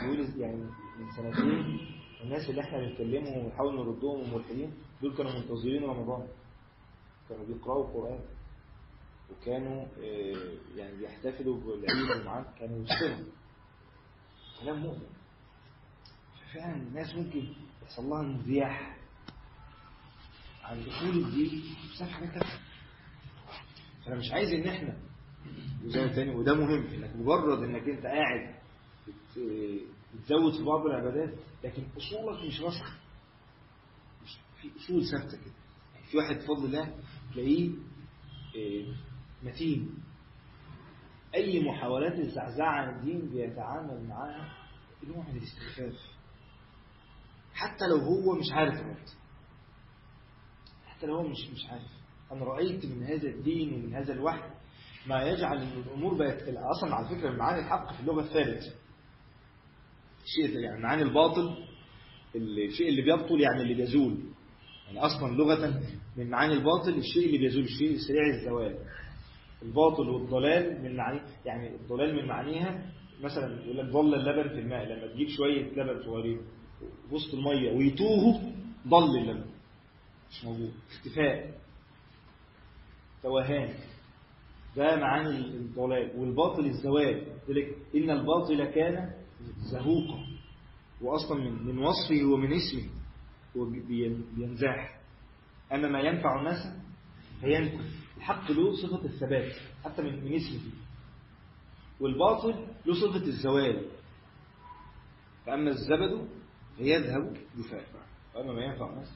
بيقول 0.00 0.40
يعني 0.40 0.56
من 0.98 1.10
سنتين 1.16 1.78
الناس 2.24 2.50
اللي 2.50 2.60
إحنا 2.60 2.78
بنكلمهم 2.78 3.44
ونحاول 3.46 3.76
نردهم 3.76 4.32
وملحدين 4.32 4.72
دول 5.02 5.16
كانوا 5.16 5.32
منتظرين 5.32 5.84
رمضان. 5.84 6.26
كانوا 7.28 7.46
بيقرأوا 7.46 7.84
القرآن. 7.88 8.18
وكانوا 9.30 9.86
آه، 9.86 10.52
يعني 10.76 10.96
بيحتفلوا 10.98 11.60
بالعيد 11.60 12.20
ومعاه 12.20 12.54
كانوا 12.58 12.84
يسلموا 12.84 13.32
كلام 14.60 14.78
مؤمن. 14.82 15.06
ففعلا 16.40 16.76
الناس 16.76 17.14
ممكن 17.14 17.52
يحصل 17.82 18.02
لها 18.04 18.20
انزياح. 18.22 18.96
عن 20.62 20.84
دخول 20.84 21.08
الدين 21.24 21.62
بسبب 21.94 22.08
حاجات 22.08 22.44
فانا 24.04 24.16
مش 24.16 24.32
عايز 24.32 24.48
إن 24.52 24.68
إحنا 24.68 24.96
وزي 25.84 26.08
تاني 26.08 26.34
وده 26.34 26.54
مهم 26.54 26.86
إنك 26.86 27.16
مجرد 27.16 27.62
إنك 27.62 27.88
أنت 27.88 28.06
قاعد 28.06 28.54
بت- 29.08 29.82
بتزود 30.14 30.52
في 30.58 30.64
بعض 30.64 30.86
العبادات 30.86 31.34
لكن 31.64 31.82
أصولك 31.96 32.44
مش 32.44 32.60
راسخة. 32.60 32.96
مش 34.24 34.38
في 34.62 34.70
أصول 34.78 35.02
ثابتة 35.10 35.36
كده. 35.44 35.54
يعني 35.94 36.06
في 36.06 36.16
واحد 36.16 36.36
بفضل 36.36 36.64
الله 36.64 36.94
تلاقيه 37.32 37.70
آه، 38.56 38.94
متين. 39.42 39.94
أي 41.34 41.60
محاولات 41.64 42.18
الزعزعة 42.18 42.70
عن 42.70 42.94
الدين 42.98 43.28
بيتعامل 43.28 44.04
معاها 44.08 44.52
بنوع 45.02 45.28
من 45.28 45.36
الاستخفاف 45.36 45.94
حتى 47.54 47.86
لو 47.86 47.96
هو 47.96 48.34
مش 48.38 48.52
عارف 48.52 48.74
الرد 48.74 49.08
حتى 50.86 51.06
لو 51.06 51.16
هو 51.16 51.28
مش 51.28 51.48
مش 51.54 51.66
عارف. 51.70 51.90
أنا 52.32 52.44
رأيت 52.44 52.86
من 52.86 53.02
هذا 53.02 53.28
الدين 53.28 53.74
ومن 53.74 53.94
هذا 53.94 54.12
الوحي 54.12 54.50
ما 55.06 55.22
يجعل 55.22 55.58
إن 55.58 55.68
الأمور 55.82 56.14
بقت 56.14 56.42
أصلا 56.48 56.94
على 56.94 57.08
فكرة 57.08 57.30
من 57.30 57.38
معاني 57.38 57.60
الحق 57.60 57.92
في 57.92 58.00
اللغة 58.00 58.20
الثالث 58.20 58.64
الشيء 60.24 60.58
يعني 60.58 60.80
معاني 60.82 61.02
الباطل 61.02 61.64
الشيء 62.36 62.88
اللي 62.88 63.02
بيبطل 63.02 63.40
يعني 63.40 63.62
اللي 63.62 63.74
بيزول. 63.74 64.18
يعني 64.86 64.98
أصلا 64.98 65.36
لغة 65.36 65.80
من 66.16 66.30
معاني 66.30 66.52
الباطل 66.54 66.94
الشيء 66.98 67.26
اللي 67.26 67.38
بيزول 67.38 67.64
الشيء 67.64 67.96
سريع 68.08 68.22
الزوال. 68.34 68.78
الباطل 69.62 70.08
والضلال 70.08 70.82
من 70.82 70.96
معاني 70.96 71.20
يعني 71.44 71.74
الضلال 71.76 72.16
من 72.16 72.28
معانيها 72.28 72.92
مثلا 73.22 73.62
يقول 73.64 73.76
لك 73.76 73.84
ضل 73.84 74.14
اللبن 74.14 74.48
في 74.48 74.60
الماء 74.60 74.84
لما 74.84 75.06
تجيب 75.12 75.28
شوية 75.28 75.62
لبن 75.72 76.02
صغيرين 76.04 76.40
وسط 77.10 77.34
المية 77.34 77.72
ويتوهوا 77.72 78.40
ضل 78.88 79.18
اللبن. 79.18 79.44
مش 80.30 80.44
موجود. 80.44 80.72
اختفاء. 80.90 81.54
توهان. 83.22 83.74
ده 84.76 84.96
معاني 84.96 85.38
الضلال. 85.38 86.10
والباطل 86.16 86.66
الزوال. 86.66 87.26
ذلك 87.48 87.76
إن 87.94 88.10
الباطل 88.10 88.64
كان 88.64 89.10
زهوقا. 89.72 90.26
وأصلا 91.02 91.38
من 91.44 91.66
من 91.66 91.78
وصفه 91.78 92.24
ومن 92.24 92.52
اسمه. 92.52 92.90
هو 93.56 93.64
بي- 93.64 93.80
بي- 93.80 94.22
بينزاح. 94.36 95.00
أما 95.72 95.88
ما 95.88 96.00
ينفع 96.00 96.38
الناس 96.40 96.58
فينكف 97.40 98.05
الحق 98.16 98.50
له 98.50 98.76
صفة 98.82 99.04
الثبات 99.04 99.52
حتى 99.84 100.02
من 100.02 100.34
اسمه. 100.34 100.60
والباطل 102.00 102.66
له 102.86 102.94
صفة 102.94 103.24
الزوال. 103.26 103.86
فأما 105.46 105.70
الزبد 105.70 106.28
فيذهب 106.76 107.36
جفاء 107.58 107.84
وأما 108.34 108.52
ما 108.52 108.60
ينفع 108.64 108.90
الناس. 108.90 109.08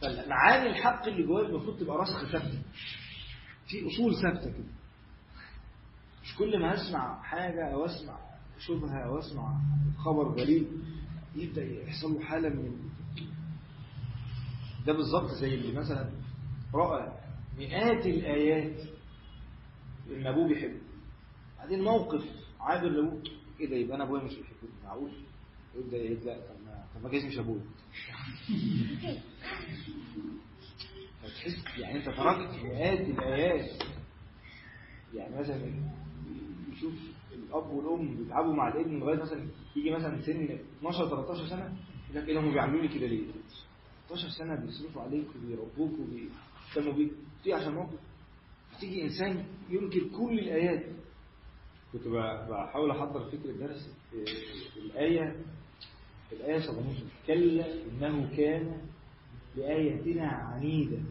فمعاني 0.00 0.70
الحق 0.70 1.06
اللي 1.06 1.22
جواه 1.26 1.42
المفروض 1.46 1.80
تبقى 1.80 1.96
راسخة 1.96 2.32
ثابتة. 2.32 2.62
في 3.68 3.86
أصول 3.86 4.14
ثابتة 4.22 4.50
كده. 4.52 4.72
مش 6.22 6.34
كل 6.36 6.60
ما 6.60 6.74
أسمع 6.74 7.22
حاجة 7.22 7.72
أو 7.74 7.84
أسمع 7.84 8.18
شبهة 8.58 9.04
أو 9.06 9.18
أسمع 9.18 9.60
خبر 9.98 10.28
غريب 10.28 10.66
يبدأ 11.36 11.64
يحصل 11.64 12.12
له 12.12 12.20
حالة 12.24 12.48
من 12.48 12.78
ده 14.86 14.92
بالظبط 14.92 15.30
زي 15.30 15.54
اللي 15.54 15.72
مثلا 15.80 16.10
رأى 16.74 17.17
مئات 17.58 18.06
الآيات 18.06 18.80
إن 20.10 20.26
أبوه 20.26 20.48
بيحبه. 20.48 20.80
بعدين 21.58 21.82
موقف 21.82 22.24
عابر 22.60 22.88
لأبوه 22.88 23.22
إيه 23.60 23.66
ده؟ 23.70 23.76
يبقى 23.76 23.96
أنا 23.96 24.04
أبويا 24.04 24.22
مش 24.22 24.34
بيحبني. 24.34 24.70
معقول؟ 24.84 25.10
يبدأ 25.76 25.96
يبدأ 25.96 26.34
طب 26.34 26.64
ما 26.66 26.84
طب 26.94 27.02
ما 27.04 27.10
جايز 27.10 27.24
مش 27.24 27.38
أبويا. 27.38 27.60
فتحس 31.22 31.78
يعني 31.78 31.98
أنت 31.98 32.06
تركت 32.06 32.64
مئات 32.64 33.00
الآيات. 33.00 33.82
يعني 35.14 35.36
مثلا 35.40 35.72
يشوف 36.72 36.94
الأب 37.32 37.70
والأم 37.70 38.16
بيتعبوا 38.16 38.54
مع 38.54 38.68
الابن 38.68 38.98
لغاية 38.98 39.22
مثلا 39.22 39.46
يجي 39.76 39.90
مثلا 39.90 40.20
سن 40.22 40.58
12 40.78 41.08
13 41.08 41.46
سنة 41.46 41.76
يقول 42.10 42.28
لك 42.28 42.34
ده؟ 42.34 42.40
هم 42.40 42.52
بيعملوني 42.52 42.88
كده 42.88 43.06
ليه؟ 43.06 43.22
13 44.08 44.28
سنة 44.28 44.54
بيصرفوا 44.54 45.02
عليك 45.02 45.26
وبيربوك 45.36 45.92
بيك 46.76 47.10
تيجي 47.42 47.54
عشان 47.54 47.74
موقف 47.74 47.98
تيجي 48.80 49.02
إنسان 49.02 49.44
ينكر 49.70 50.08
كل 50.18 50.38
الآيات. 50.38 50.86
كنت 51.92 52.08
بحاول 52.08 52.90
أحضر 52.90 53.30
فكرة 53.30 53.52
درس 53.52 53.90
آه، 54.14 54.80
الآية 54.84 55.36
الآية 56.32 56.58
17 56.60 57.02
كلا 57.26 57.74
إنه 57.84 58.36
كان 58.36 58.80
لآياتنا 59.56 60.26
عنيدا. 60.28 61.04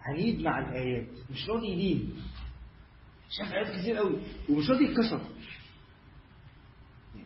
عنيد 0.00 0.40
مع 0.40 0.58
الآيات 0.58 1.08
مش 1.30 1.48
راضي 1.48 1.66
يلين 1.66 2.14
شاف 3.30 3.52
آيات 3.52 3.80
كتير 3.80 3.96
قوي 3.96 4.16
ومش 4.50 4.70
راضي 4.70 4.84
يتكسر. 4.84 5.20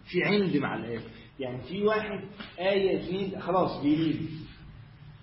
في 0.04 0.24
عند 0.24 0.56
مع 0.56 0.76
الآيات. 0.76 1.02
يعني 1.40 1.62
في 1.62 1.82
واحد 1.82 2.28
آية 2.58 2.98
اثنين 3.00 3.40
خلاص 3.40 3.82
بيلين 3.82 4.41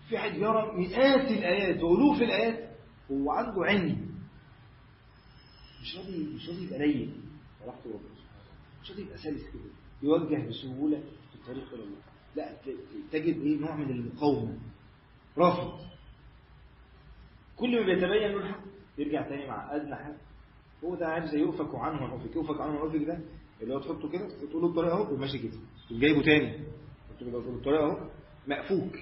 في 0.09 0.15
واحد 0.15 0.35
يرى 0.35 0.71
مئات 0.77 1.31
الآيات 1.31 1.83
وألوف 1.83 2.21
الآيات 2.21 2.75
هو 3.11 3.31
عنده 3.31 3.65
عند 3.65 4.09
مش 5.81 5.97
راضي 5.97 6.23
مش 6.35 6.49
راضي 6.49 6.63
يبقى 6.65 6.79
لين 6.79 7.13
رحت 7.67 7.87
ربنا. 7.87 7.99
مش 8.83 8.91
راضي 8.91 9.01
يبقى 9.01 9.17
سلس 9.17 9.41
كده. 9.53 9.71
يوجه 10.03 10.47
بسهولة 10.49 10.99
في 10.99 11.35
الطريق 11.35 11.73
إلى 11.73 11.83
الله 11.83 11.97
لا 12.35 12.55
تجد 13.11 13.41
إيه؟ 13.41 13.57
نوع 13.59 13.75
من 13.75 13.89
المقاومة. 13.89 14.57
رافض. 15.37 15.79
كل 17.57 17.79
ما 17.79 17.85
بيتبين 17.85 18.31
له 18.31 18.37
الحق 18.37 18.59
يرجع 18.97 19.29
تاني 19.29 19.47
مع 19.47 19.75
أدنى 19.75 19.95
حاجة 19.95 20.17
هو 20.83 20.95
ده 20.95 21.07
عارف 21.07 21.25
زي 21.25 21.39
يؤفك 21.39 21.75
عنه 21.75 22.03
ونؤفك 22.03 22.35
يؤفك. 22.35 22.61
عنه 22.61 22.81
ونؤفك 22.81 23.05
ده 23.07 23.19
اللي 23.61 23.73
هو 23.75 23.79
تحطه 23.79 24.09
كده 24.09 24.25
وتقول 24.25 24.61
له 24.61 24.69
الطريقة 24.69 24.93
أهو 24.93 25.13
وماشي 25.13 25.39
كده. 25.39 25.57
تقوم 25.87 25.99
جايبه 25.99 26.21
تاني. 26.21 26.65
تقول 27.19 27.31
له 27.33 27.39
الطريقة 27.39 27.83
أهو 27.85 28.09
مقفوك. 28.47 28.95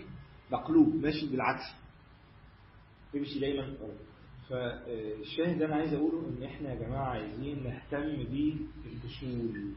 مقلوب 0.52 0.96
ماشي 0.96 1.28
بالعكس. 1.28 1.64
يمشي 3.14 3.40
دايما. 3.40 3.78
فالشاهد 4.50 5.62
أنا 5.62 5.76
عايز 5.76 5.94
أقوله 5.94 6.28
إن 6.30 6.44
إحنا 6.44 6.70
يا 6.74 6.76
جماعة 6.88 7.10
عايزين 7.10 7.64
نهتم 7.64 8.24
بالاصول 8.84 9.74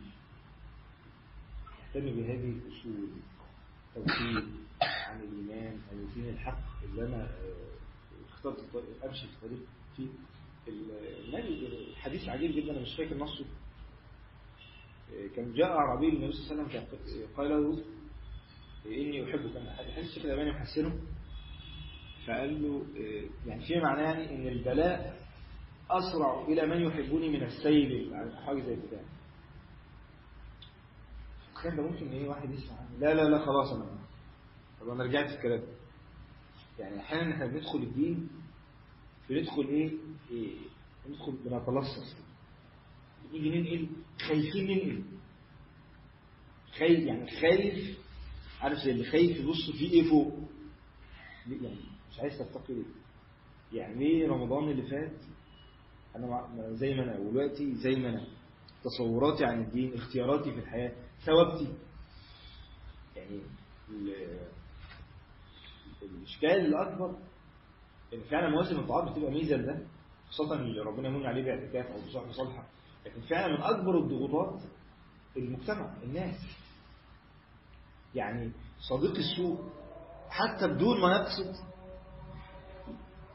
نهتم 1.94 2.06
بهذه 2.16 2.48
الأصول. 2.50 3.08
توحيد 3.94 4.44
عن 4.82 5.20
الإيمان 5.20 5.80
عن 5.92 5.98
الدين 5.98 6.28
الحق 6.28 6.60
اللي 6.84 7.06
أنا 7.06 7.22
آه، 7.24 7.70
اخترت 8.28 8.58
أمشي 9.04 9.26
في 9.26 9.46
طريق 9.46 9.60
فيه. 9.96 10.08
الحديث 11.92 12.28
عجيب 12.28 12.50
جدا 12.56 12.72
أنا 12.72 12.80
مش 12.80 12.96
فاكر 12.96 13.16
نصه. 13.16 13.44
آه، 15.14 15.26
كان 15.36 15.52
جاء 15.52 15.66
أعرابي 15.70 16.10
للنبي 16.10 16.32
صلى 16.32 16.52
الله 16.52 16.64
عليه 16.64 16.82
وسلم 16.86 17.26
قال 17.36 17.48
له 17.48 17.82
إني 18.86 19.24
أحبك 19.30 19.56
أنا 19.56 19.76
حديث 19.76 19.98
الشيخ 19.98 20.24
الألباني 20.24 20.50
محسنه 20.52 21.00
فقال 22.26 22.62
له 22.62 22.86
آه، 22.96 23.48
يعني 23.48 23.66
في 23.66 23.80
معناه 23.80 24.02
يعني 24.02 24.34
إن 24.34 24.48
البلاء 24.48 25.20
أسرع 25.90 26.42
إلى 26.48 26.66
من 26.66 26.80
يحبني 26.82 27.28
من 27.28 27.42
السيل 27.42 28.14
حاجة 28.46 28.60
زي 28.62 28.76
كده. 28.76 29.00
الكلام 31.56 31.76
ده 31.76 31.82
ممكن 31.82 32.08
إيه 32.08 32.28
واحد 32.28 32.50
يسمع. 32.50 32.76
لا 32.98 33.14
لا 33.14 33.22
لا 33.28 33.38
خلاص 33.46 33.72
أنا 33.72 33.98
طب 34.80 34.88
أنا 34.88 35.04
رجعت 35.04 35.28
في 35.30 35.36
الكلام. 35.36 35.62
يعني 36.78 37.00
أحيانا 37.00 37.34
إحنا 37.34 37.46
بندخل 37.46 37.78
الدين 37.78 38.28
بندخل 39.30 39.62
إيه, 39.68 39.90
إيه 40.30 40.54
ندخل 41.08 41.32
بنتلصص. 41.32 42.16
نيجي 43.32 43.50
ننقل 43.60 43.88
خايفين 44.28 44.66
ننقل 44.66 45.02
خايف 46.78 47.00
يعني 47.00 47.30
خايف 47.40 47.98
عارف 48.60 48.78
زي 48.78 48.90
اللي 48.90 49.04
خايف 49.04 49.36
يبص 49.36 49.70
فيه 49.78 49.90
إيه 49.92 50.10
فوق؟ 50.10 50.34
يعني؟ 51.46 51.76
مش 52.10 52.20
عايز 52.20 52.38
تتقي 52.38 52.74
ليه 52.74 52.84
يعني 53.72 53.94
ليه 53.94 54.28
رمضان 54.28 54.68
اللي 54.68 54.82
فات؟ 54.82 55.16
أنا 56.16 56.48
زي 56.72 56.94
ما 56.94 57.02
أنا 57.04 57.18
ودلوقتي 57.18 57.74
زي 57.74 57.90
ما 57.96 58.08
أنا. 58.08 58.26
تصوراتي 58.84 59.44
عن 59.44 59.62
الدين 59.62 59.94
اختياراتي 59.94 60.52
في 60.52 60.58
الحياة 60.58 60.92
ثوابتي. 61.26 61.74
يعني 63.16 63.40
ال- 63.90 64.38
الإشكال 66.02 66.50
الأكبر 66.66 67.16
إن 68.14 68.20
فعلا 68.30 68.50
مواسم 68.50 68.78
الطاعات 68.80 69.12
بتبقى 69.12 69.30
ميزة 69.30 69.56
لده 69.56 69.86
خاصة 70.30 70.54
اللي 70.54 70.80
ربنا 70.80 71.08
يمن 71.08 71.26
عليه 71.26 71.42
باعتكاف 71.42 71.86
أو 71.86 72.06
بصحبة 72.06 72.32
صالحة. 72.32 72.64
لكن 73.06 73.20
فعلا 73.20 73.56
من 73.56 73.62
أكبر 73.62 73.98
الضغوطات 73.98 74.60
المجتمع 75.36 75.94
الناس. 76.02 76.36
يعني 78.14 78.52
صديق 78.88 79.16
السوء 79.16 79.58
حتى 80.30 80.66
بدون 80.68 81.00
ما 81.00 81.12
يقصد 81.16 81.54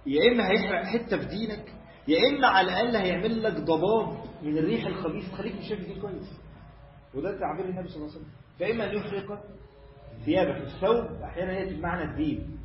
يا 0.06 0.32
إما 0.32 0.50
هيحرق 0.52 0.84
حتة 0.84 1.18
في 1.18 1.26
دينك 1.26 1.74
يا 2.08 2.18
إما 2.30 2.48
على 2.48 2.68
الأقل 2.68 2.96
هيعمل 2.96 3.44
لك 3.44 3.54
ضباب 3.54 4.24
من 4.44 4.58
الريح 4.58 4.86
الخبيث. 4.86 5.32
تخليك 5.32 5.56
مش 5.56 5.68
شايف 5.70 5.80
الدين 5.82 6.02
كويس. 6.02 6.40
وده 7.14 7.40
تعبير 7.40 7.66
النبي 7.66 7.88
صلى 7.88 7.96
الله 7.98 8.08
عليه 8.10 8.18
وسلم. 8.20 8.32
فإما 8.60 8.92
أن 8.92 8.96
يحرق 8.98 9.44
ثيابك 10.26 10.62
الثوب 10.62 11.22
أحيانا 11.24 11.58
هي 11.58 11.74
بمعنى 11.74 12.12
الدين. 12.12 12.60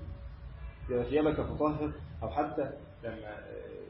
ثيابك 0.89 1.41
فطهر 1.41 1.93
أو 2.23 2.29
حتى 2.31 2.71
لما 3.05 3.37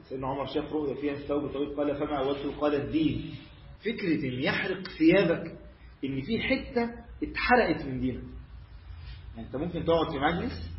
سيدنا 0.09 0.27
عمر 0.27 0.47
شاف 0.47 0.73
رؤيا 0.73 0.95
فيها 0.95 1.13
الثوب 1.15 1.53
طويل 1.53 1.77
قال 1.77 1.97
فما 1.97 2.19
أولته 2.19 2.61
قال 2.61 2.75
الدين. 2.75 3.35
فكرة 3.81 4.29
أن 4.29 4.43
يحرق 4.43 4.83
ثيابك 4.99 5.59
أن 6.05 6.21
في 6.21 6.39
حتة 6.43 6.91
اتحرقت 7.23 7.85
من 7.87 8.01
دينك 8.01 8.23
يعني 9.37 9.47
أنت 9.47 9.57
ممكن 9.57 9.85
تقعد 9.85 10.11
في 10.13 10.19
مجلس 10.19 10.71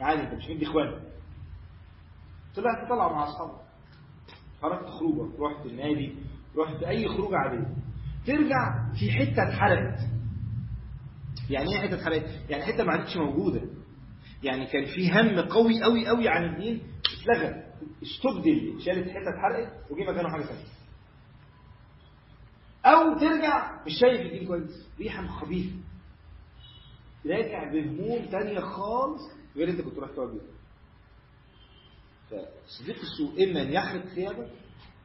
عادي 0.00 0.22
أنت 0.22 0.34
مش 0.34 0.44
مدي 0.50 0.66
إخوانك. 0.66 1.02
طلعت 2.56 2.84
تطلع 2.86 3.12
مع 3.12 3.24
أصحابك. 3.24 3.60
خرجت 4.62 4.88
خروجه 4.88 5.32
رحت 5.40 5.66
النادي 5.66 6.14
رحت 6.58 6.82
أي 6.82 7.08
خروجة 7.08 7.36
عادية 7.36 7.66
ترجع 8.26 8.92
في 9.00 9.10
حتة 9.12 9.48
اتحرقت. 9.48 10.00
يعني 11.50 11.68
إيه 11.72 11.78
حتة 11.88 11.94
اتحرقت؟ 11.94 12.50
يعني 12.50 12.62
حتة 12.64 12.84
ما 12.84 12.92
عادتش 12.92 13.16
موجودة. 13.16 13.60
يعني 14.42 14.66
كان 14.66 14.84
في 14.84 15.12
هم 15.12 15.40
قوي 15.40 15.82
قوي 15.82 16.06
قوي 16.06 16.28
عن 16.28 16.44
الدين 16.44 16.82
اتلغى. 17.22 17.62
استبدل 18.02 18.80
شالت 18.80 19.08
حتة 19.10 19.28
اتحرقت 19.34 19.90
وجي 19.90 20.02
مكانه 20.04 20.28
حاجة 20.28 20.42
ثانية 20.42 20.75
أو 22.86 23.18
ترجع 23.18 23.84
مش 23.86 23.92
شايف 24.00 24.20
الدين 24.20 24.46
كويس. 24.46 24.88
ريحة 24.98 25.26
خبيثة. 25.26 25.76
راجع 27.26 27.72
بهموم 27.72 28.26
تانية 28.26 28.60
خالص 28.60 29.22
غير 29.56 29.68
انت 29.70 29.80
كنت 29.80 29.98
رايح 29.98 30.10
تقعد 30.12 30.28
بيها. 30.28 30.56
فصديق 32.30 32.96
السوء 33.00 33.44
إما 33.44 33.62
أن 33.62 33.72
يحرق 33.72 34.06
ثيابك 34.06 34.50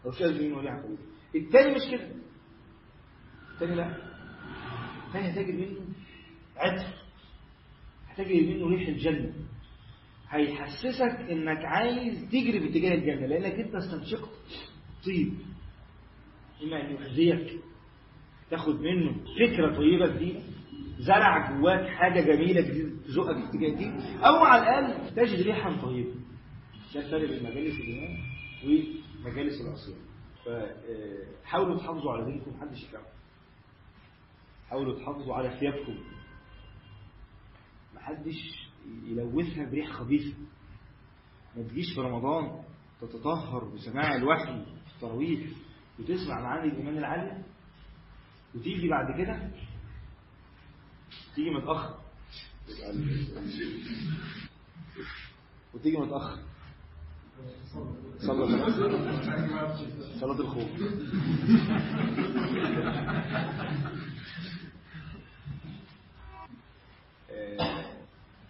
أو 0.05 0.11
شاذ 0.11 0.43
منه 0.43 0.59
ريحة 0.61 0.81
خبيثة 0.81 1.01
التاني 1.35 1.75
مش 1.75 1.81
كده. 1.91 2.09
التاني 3.53 3.75
لا. 3.75 3.97
التاني 5.07 5.29
هتجد 5.31 5.55
منه 5.55 5.79
عطر. 6.57 6.93
هتجد 8.07 8.47
منه 8.47 8.67
ريح 8.67 8.87
الجنة. 8.87 9.33
هيحسسك 10.29 11.19
إنك 11.31 11.65
عايز 11.65 12.25
تجري 12.25 12.59
في 12.59 12.69
اتجاه 12.69 12.93
الجنة 12.95 13.25
لأنك 13.27 13.53
أنت 13.53 13.75
استنشقت 13.75 14.29
طيب. 15.05 15.33
إما 16.63 16.81
أن 16.81 16.95
يحذيك. 16.95 17.61
تاخد 18.51 18.81
منه 18.81 19.13
فكرة 19.39 19.75
طيبة 19.77 20.07
جديدة 20.15 20.41
زرع 20.99 21.51
جواك 21.51 21.87
حاجة 21.87 22.21
جميلة 22.21 22.61
جديدة 22.61 22.91
تزقك 23.05 23.35
اتجاه 23.35 23.69
الدين 23.69 23.91
أو 24.01 24.35
على 24.35 24.61
الأقل 24.79 25.15
تجد 25.15 25.41
ريحا 25.41 25.81
طيبة. 25.81 26.13
ده 26.95 26.99
الفرق 27.05 27.29
بين 27.29 27.43
مجالس 27.43 27.79
الإيمان 27.79 28.17
ومجالس 28.65 29.61
العصيان. 29.61 29.99
فحاولوا 30.45 31.77
تحافظوا 31.77 32.11
على 32.11 32.25
دينكم 32.25 32.51
محدش 32.51 32.83
يكمل 32.83 33.01
حاولوا 34.69 34.99
تحافظوا 34.99 35.35
على 35.35 35.59
ثيابكم 35.59 35.97
محدش 37.95 38.67
يلوثها 39.07 39.69
بريح 39.69 39.87
خبيثة. 39.91 40.37
ما 41.57 41.63
تجيش 41.63 41.85
في 41.95 42.01
رمضان 42.01 42.63
تتطهر 43.01 43.63
بسماع 43.63 44.15
الوحي 44.15 44.65
في 44.65 44.95
التراويح 44.95 45.39
وتسمع 45.99 46.41
معاني 46.41 46.71
الإيمان 46.71 46.97
العالية. 46.97 47.43
وتيجي 48.55 48.89
بعد 48.89 49.17
كده 49.17 49.49
تيجي 51.35 51.49
متأخر. 51.49 51.95
وتيجي 55.73 55.97
متأخر. 55.97 56.39
صلاة 58.19 58.69
صلاة 60.19 60.39
الخوف. 60.39 60.69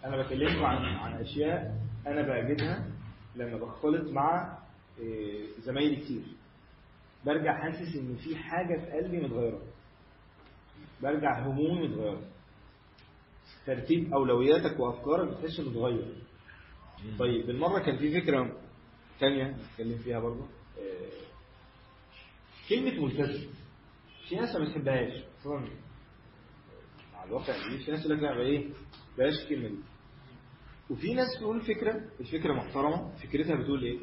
أنا 0.06 0.18
بكلمكم 0.18 0.66
عن 0.66 0.86
عن 0.86 1.14
أشياء 1.14 1.82
أنا 2.08 2.22
بجدها 2.22 2.88
لما 3.36 3.58
بختلط 3.58 4.10
مع 4.12 4.58
زمايلي 5.60 5.96
كتير. 5.96 6.24
برجع 7.26 7.62
حاسس 7.62 7.96
إن 7.96 8.16
في 8.16 8.36
حاجة 8.36 8.80
في 8.80 8.92
قلبي 8.92 9.22
متغيرة. 9.22 9.62
برجع 11.04 11.40
همومي 11.48 11.88
متغيرة 11.88 12.22
ترتيب 13.66 14.14
أولوياتك 14.14 14.80
وأفكارك 14.80 15.30
بتحس 15.38 15.60
إنه 15.60 15.70
متغير 15.70 16.16
طيب 17.20 17.46
بالمرة 17.48 17.80
كان 17.80 17.98
في 17.98 18.22
فكرة 18.22 18.58
تانية 19.20 19.58
نتكلم 19.72 19.98
فيها 19.98 20.20
برضه. 20.20 20.46
كلمة 22.70 23.06
ملتزم. 23.06 23.50
في 24.30 24.36
ناس 24.36 24.56
ما 24.56 24.66
بتحبهاش 24.66 25.24
خصوصا 25.40 25.70
على 27.16 27.28
الواقع 27.28 27.70
دي 27.70 27.84
في 27.86 27.92
ناس 27.92 28.06
يقول 28.06 28.18
لك 28.18 28.24
لا 28.24 28.40
إيه 28.42 28.70
بلاش 29.18 29.34
الكلمة 29.44 29.68
دي. 29.68 29.76
وفي 30.90 31.14
ناس 31.14 31.28
تقول 31.40 31.62
فكرة 31.62 32.02
الفكرة 32.20 32.54
محترمة 32.54 33.10
فكرتها 33.18 33.56
بتقول 33.56 33.84
إيه؟ 33.84 33.98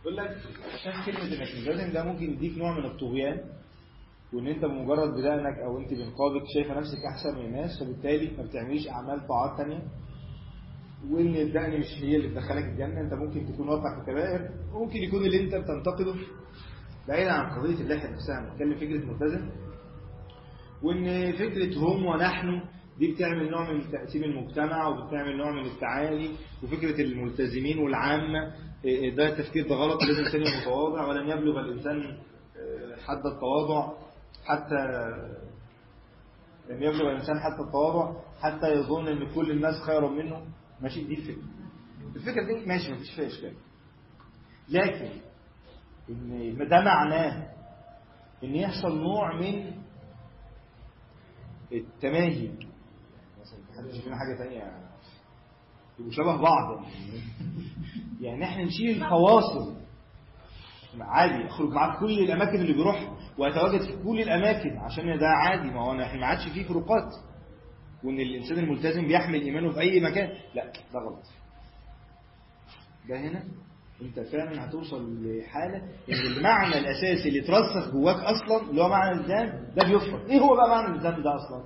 يقول 0.00 0.16
لك 0.16 0.38
عشان 0.74 0.92
كلمة 1.06 1.24
انك 1.26 1.40
ملتزم 1.40 1.92
ده 1.92 2.04
ممكن 2.04 2.32
يديك 2.32 2.58
نوع 2.58 2.78
من 2.78 2.84
الطغيان 2.84 3.50
وإن 4.34 4.46
أنت 4.46 4.64
بمجرد 4.64 5.10
بدانك 5.14 5.58
أو 5.58 5.78
أنت 5.78 5.90
بنقابك 5.94 6.42
شايفة 6.54 6.74
نفسك 6.74 6.98
أحسن 7.12 7.38
من 7.38 7.44
الناس 7.46 7.70
فبالتالي 7.82 8.36
ما 8.36 8.42
بتعمليش 8.42 8.88
أعمال 8.88 9.26
طاعات 9.28 9.58
تانية. 9.58 9.82
وإن 11.10 11.34
الدقن 11.36 11.80
مش 11.80 11.86
هي 12.02 12.16
اللي 12.16 12.28
تدخلك 12.28 12.64
الجنة 12.64 13.00
أنت 13.00 13.14
ممكن 13.14 13.52
تكون 13.52 13.68
واقع 13.68 14.00
في 14.00 14.06
كبائر 14.10 14.48
وممكن 14.74 14.96
يكون 14.98 15.24
اللي 15.24 15.40
أنت 15.40 15.54
بتنتقده. 15.54 16.14
بعيدا 17.08 17.32
عن 17.32 17.58
قضية 17.60 17.80
اللحية 17.80 18.08
نفسها 18.08 18.50
بنتكلم 18.50 18.74
فكرة 18.74 19.06
ملتزم 19.12 19.50
وإن 20.82 21.32
فكرة 21.32 21.78
هم 21.78 22.06
ونحن 22.06 22.60
دي 22.98 23.12
بتعمل 23.12 23.50
نوع 23.50 23.72
من 23.72 23.90
تقسيم 23.92 24.24
المجتمع 24.24 24.88
وبتعمل 24.88 25.36
نوع 25.36 25.50
من 25.50 25.66
التعالي. 25.66 26.28
وفكرة 26.62 27.00
الملتزمين 27.00 27.78
والعامة 27.78 28.52
ده 29.16 29.28
التفكير 29.28 29.68
ده 29.68 29.74
غلط 29.74 29.98
لازم 30.02 30.40
يبقى 30.40 30.60
متواضع. 30.60 31.06
ولن 31.08 31.28
يبلغ 31.28 31.60
الإنسان 31.60 32.18
حد 33.06 33.26
التواضع. 33.26 33.92
حتى 34.44 34.74
لم 36.70 36.82
يبلغ 36.82 37.10
الإنسان 37.10 37.40
حتى 37.40 37.62
التواضع 37.62 38.20
حتى 38.40 38.72
يظن 38.72 39.08
أن 39.08 39.34
كل 39.34 39.50
الناس 39.50 39.82
خير 39.82 40.08
منه. 40.08 40.46
ماشي؟ 40.80 41.04
دي 41.04 41.14
الفكرة. 41.14 41.44
الفكرة 42.16 42.44
دي 42.44 42.66
ماشي 42.66 42.92
مفيش 42.92 43.14
فيها 43.14 43.26
إشكال. 43.26 43.54
لكن 44.68 45.08
إن 46.10 46.68
ده 46.68 46.80
معناه 46.80 47.52
إن 48.44 48.54
يحصل 48.54 49.00
نوع 49.00 49.40
من 49.40 49.72
التماهي. 51.72 52.48
مثلا 53.40 53.58
محدش 53.70 54.00
فينا 54.00 54.16
حاجة 54.16 54.38
تانية. 54.38 54.88
يبقوا 55.98 56.12
شبه 56.12 56.36
بعض. 56.36 56.84
يعني 58.20 58.44
إحنا 58.44 58.64
نشيل 58.64 59.02
الفواصل 59.02 59.84
عادي 61.00 61.46
اخرج 61.46 61.68
معاه 61.68 61.92
في 61.92 61.98
كل 62.00 62.18
الأماكن 62.18 62.60
اللي 62.60 62.72
بيروح 62.72 63.13
ويتواجد 63.38 63.80
في 63.82 64.02
كل 64.04 64.20
الأماكن 64.20 64.76
عشان 64.78 65.18
ده 65.18 65.26
عادي 65.28 65.70
ما 65.70 65.80
هو 65.80 66.00
إحنا 66.02 66.20
ما 66.20 66.26
عادش 66.26 66.48
فيه 66.48 66.64
فروقات. 66.68 67.12
وإن 68.04 68.20
الإنسان 68.20 68.58
الملتزم 68.58 69.06
بيحمل 69.06 69.40
إيمانه 69.42 69.72
في 69.72 69.80
أي 69.80 70.00
مكان 70.00 70.28
لا 70.54 70.72
ده 70.92 71.00
غلط. 71.00 71.22
ده 73.08 73.20
هنا 73.20 73.44
أنت 74.02 74.20
فعلا 74.20 74.64
هتوصل 74.64 75.24
لحالة 75.26 75.76
إن 76.10 76.36
المعنى 76.36 76.78
الأساسي 76.78 77.28
اللي 77.28 77.40
اترسخ 77.40 77.92
جواك 77.92 78.16
أصلا 78.16 78.70
اللي 78.70 78.82
هو 78.82 78.88
معنى 78.88 79.12
الالتزام 79.12 79.66
ده 79.76 79.84
بيفرق. 79.88 80.24
إيه 80.30 80.40
هو 80.40 80.56
بقى 80.56 80.68
معنى 80.68 80.86
الالتزام 80.88 81.22
ده 81.22 81.34
أصلا؟ 81.36 81.64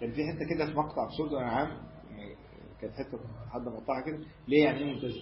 كان 0.00 0.10
في 0.12 0.20
حتة 0.32 0.54
كده 0.54 0.66
في 0.66 0.72
مقطع 0.78 1.08
في 1.08 1.14
سورة 1.16 1.28
الأنعام 1.30 1.68
كانت 2.80 2.94
حتة 2.94 3.18
حد 3.52 3.60
مقطعها 3.62 4.00
كده 4.06 4.18
ليه 4.48 4.64
يعني 4.64 4.78
إيه 4.78 4.94
ملتزم؟ 4.94 5.20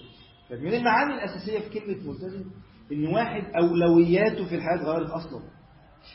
فمن 0.49 0.75
المعاني 0.75 1.14
الأساسية 1.14 1.59
في 1.59 1.81
كلمة 1.81 2.11
ملتزم 2.11 2.45
إن 2.92 3.07
واحد 3.07 3.42
أولوياته 3.57 4.44
في 4.44 4.55
الحياة 4.55 4.74
اتغيرت 4.83 5.11
أصلا. 5.11 5.42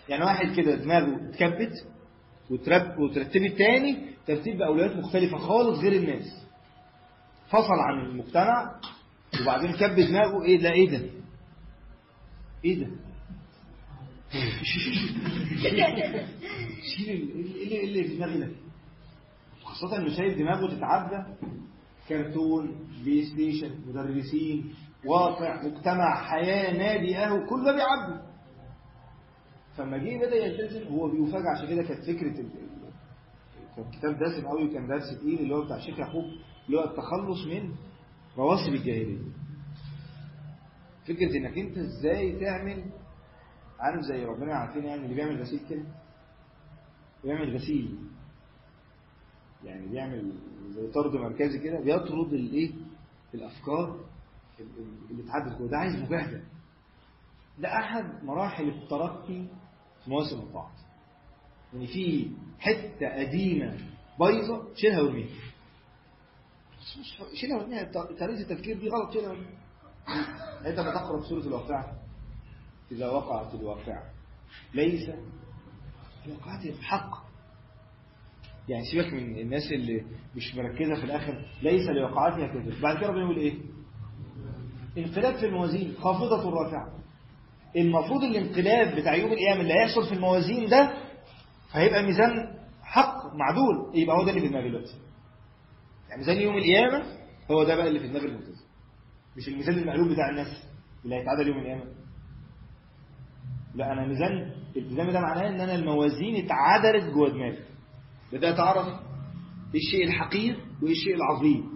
يعني 0.09 0.23
واحد 0.23 0.55
كده 0.55 0.75
دماغه 0.75 1.29
اتكبت 1.29 1.73
وترتبت 2.99 3.57
تاني 3.57 3.97
ترتيب 4.27 4.57
بأولويات 4.57 4.95
مختلفة 4.95 5.37
خالص 5.37 5.79
غير 5.79 5.93
الناس. 5.93 6.45
فصل 7.49 7.73
عن 7.87 8.05
المجتمع 8.05 8.79
وبعدين 9.41 9.71
كب 9.71 9.95
دماغه 9.95 10.43
إيه 10.43 10.61
ده 10.61 10.71
إيه 10.71 10.89
ده؟ 10.89 11.05
إيه 12.65 12.79
ده؟ 12.79 12.91
شيل 16.97 17.29
إيه 17.55 17.83
اللي 17.85 18.03
في 18.03 18.15
دماغي 18.17 18.39
ده؟ 18.39 18.49
خاصة 19.63 19.97
إنه 19.97 20.17
شايف 20.17 20.37
دماغه 20.37 20.67
تتعدى 20.75 21.23
كرتون 22.09 22.87
PlayStation 23.05 23.71
مدرسين 23.87 24.73
واقع 25.07 25.63
مجتمع 25.63 26.23
حياة 26.23 26.77
نادي 26.77 27.15
قهوة 27.15 27.49
كل 27.49 27.65
ده 27.65 27.71
بيعدي. 27.75 28.27
فلما 29.77 29.97
جه 29.97 30.17
بدأ 30.17 30.35
يلتزم 30.35 30.87
هو 30.87 31.09
بيفاجئ 31.09 31.47
عشان 31.55 31.67
كده 31.69 31.83
كانت 31.83 32.03
فكرة. 32.03 32.31
كان 33.75 33.91
كتاب 33.91 34.17
دسم 34.23 34.47
قوي 34.47 34.65
وكان 34.69 34.87
درس 34.87 35.17
تقيل 35.19 35.39
اللي 35.39 35.55
هو 35.55 35.65
بتاع 35.65 35.77
الشيخ 35.77 35.99
يعقوب 35.99 36.25
اللي 36.67 36.77
هو 36.79 36.83
التخلص 36.83 37.47
من 37.47 37.73
رواسب 38.37 38.73
الجاهلية. 38.73 39.17
فكرة 41.07 41.37
إنك 41.37 41.57
أنت 41.57 41.77
إزاي 41.77 42.39
تعمل 42.39 42.83
عارف 43.79 44.01
زي 44.01 44.25
ربنا 44.25 44.55
عارفين 44.55 44.83
يعني 44.83 45.03
اللي 45.03 45.15
بيعمل 45.15 45.41
غسيل 45.41 45.59
كده 45.69 45.83
بيعمل 47.23 47.55
غسيل. 47.55 47.97
يعني 49.63 49.87
بيعمل 49.87 50.33
زي 50.69 50.87
طرد 50.91 51.15
مركزي 51.15 51.59
كده 51.59 51.79
بيطرد 51.79 52.33
الإيه؟ 52.33 52.71
الأفكار. 53.33 53.99
اللي 54.59 55.23
اتعدت 55.23 55.57
جوه 55.57 55.69
ده 55.69 55.77
عايز 55.77 55.95
مجاهده 55.95 56.43
ده 57.59 57.67
أحد 57.77 58.23
مراحل 58.23 58.69
الترقي 58.69 59.45
في 60.03 60.09
مواسم 60.09 60.39
الطاعات 60.39 60.77
يعني 61.73 61.87
في 61.87 62.31
حتة 62.59 63.07
قديمة 63.19 63.77
بايظة 64.19 64.73
شيلها 64.75 65.01
وارميها. 65.01 65.27
شيلها 67.33 67.57
وارميها. 67.57 67.83
طريقه 67.93 68.41
التفكير 68.41 68.79
دي 68.79 68.89
غلط 68.89 69.13
شيلها 69.13 69.29
وارميها. 69.29 69.57
أنت 70.69 70.79
لما 70.79 70.91
تقرأ 70.93 71.21
سورة 71.29 71.41
الواقعة؟ 71.41 71.97
إذا 72.91 73.09
وقعت 73.09 73.53
الواقعة. 73.55 74.03
ليس. 74.73 75.09
في 76.73 76.81
حق 76.81 77.27
يعني 78.69 78.83
سيبك 78.91 79.13
من 79.13 79.37
الناس 79.39 79.71
اللي 79.71 80.05
مش 80.35 80.55
مركزة 80.55 80.95
في 80.95 81.03
الآخر. 81.03 81.45
ليس 81.61 81.87
لوقعتها 81.89 82.47
كذب. 82.47 82.81
بعد 82.81 82.97
كده 82.97 83.07
ربنا 83.07 83.21
يقول 83.21 83.37
إيه؟ 83.37 83.57
انقلاب 84.97 85.36
في 85.36 85.45
الموازين 85.45 85.93
خافضة 86.01 86.49
رافعة. 86.49 86.88
المفروض 87.75 88.23
الانقلاب 88.23 88.95
بتاع 88.95 89.15
يوم 89.15 89.31
القيامة 89.31 89.62
اللي 89.62 89.73
هيحصل 89.73 90.07
في 90.10 90.13
الموازين 90.15 90.69
ده 90.69 90.93
هيبقى 91.71 92.03
ميزان 92.03 92.57
حق 92.83 93.15
معدول. 93.36 93.91
يبقى 93.99 94.17
هو 94.17 94.23
ده 94.23 94.29
اللي 94.29 94.41
في 94.41 94.47
دماغي 94.47 94.69
دلوقتي. 94.69 94.93
يعني 96.10 96.19
ميزان 96.21 96.38
يوم 96.38 96.57
القيامة 96.57 97.03
هو 97.51 97.63
ده 97.63 97.75
بقى 97.75 97.88
اللي 97.88 97.99
في 97.99 98.07
دماغ 98.07 98.23
الملتزم 98.25 98.65
مش 99.38 99.47
الميزان 99.47 99.77
المقلوب 99.79 100.07
بتاع 100.12 100.29
الناس 100.29 100.47
اللي 101.05 101.15
هيتعدل 101.15 101.47
يوم 101.47 101.57
القيامة. 101.57 101.83
لا 103.75 103.91
أنا 103.93 104.07
ميزان 104.07 104.51
الالتزام 104.75 105.12
ده 105.12 105.19
معناه 105.19 105.49
إن 105.49 105.62
أنا 105.62 105.75
الموازين 105.75 106.45
اتعدلت 106.45 107.13
جوه 107.13 107.29
دماغي. 107.29 107.60
بدأت 108.33 108.60
أعرف 108.60 108.88
إيه 108.88 109.79
الشيء 109.88 110.03
الحقير 110.07 110.55
وإيه 110.81 110.91
الشيء 110.91 111.15
العظيم. 111.15 111.69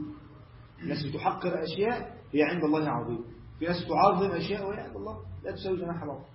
الناس 0.84 1.06
بتحقر 1.06 1.64
أشياء 1.64 2.21
هي 2.34 2.44
عند 2.44 2.64
الله 2.64 2.90
عظيمة. 2.90 3.26
في 3.60 3.66
ناس 3.66 3.88
تعظم 3.88 4.32
أشياء 4.32 4.68
وهي 4.70 4.80
عند 4.80 4.96
الله 4.96 5.26
لا 5.44 5.52
تساوي 5.52 5.78
جناح 5.78 6.06
بعض 6.06 6.26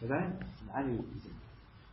فده 0.00 0.38
معاني 0.66 1.00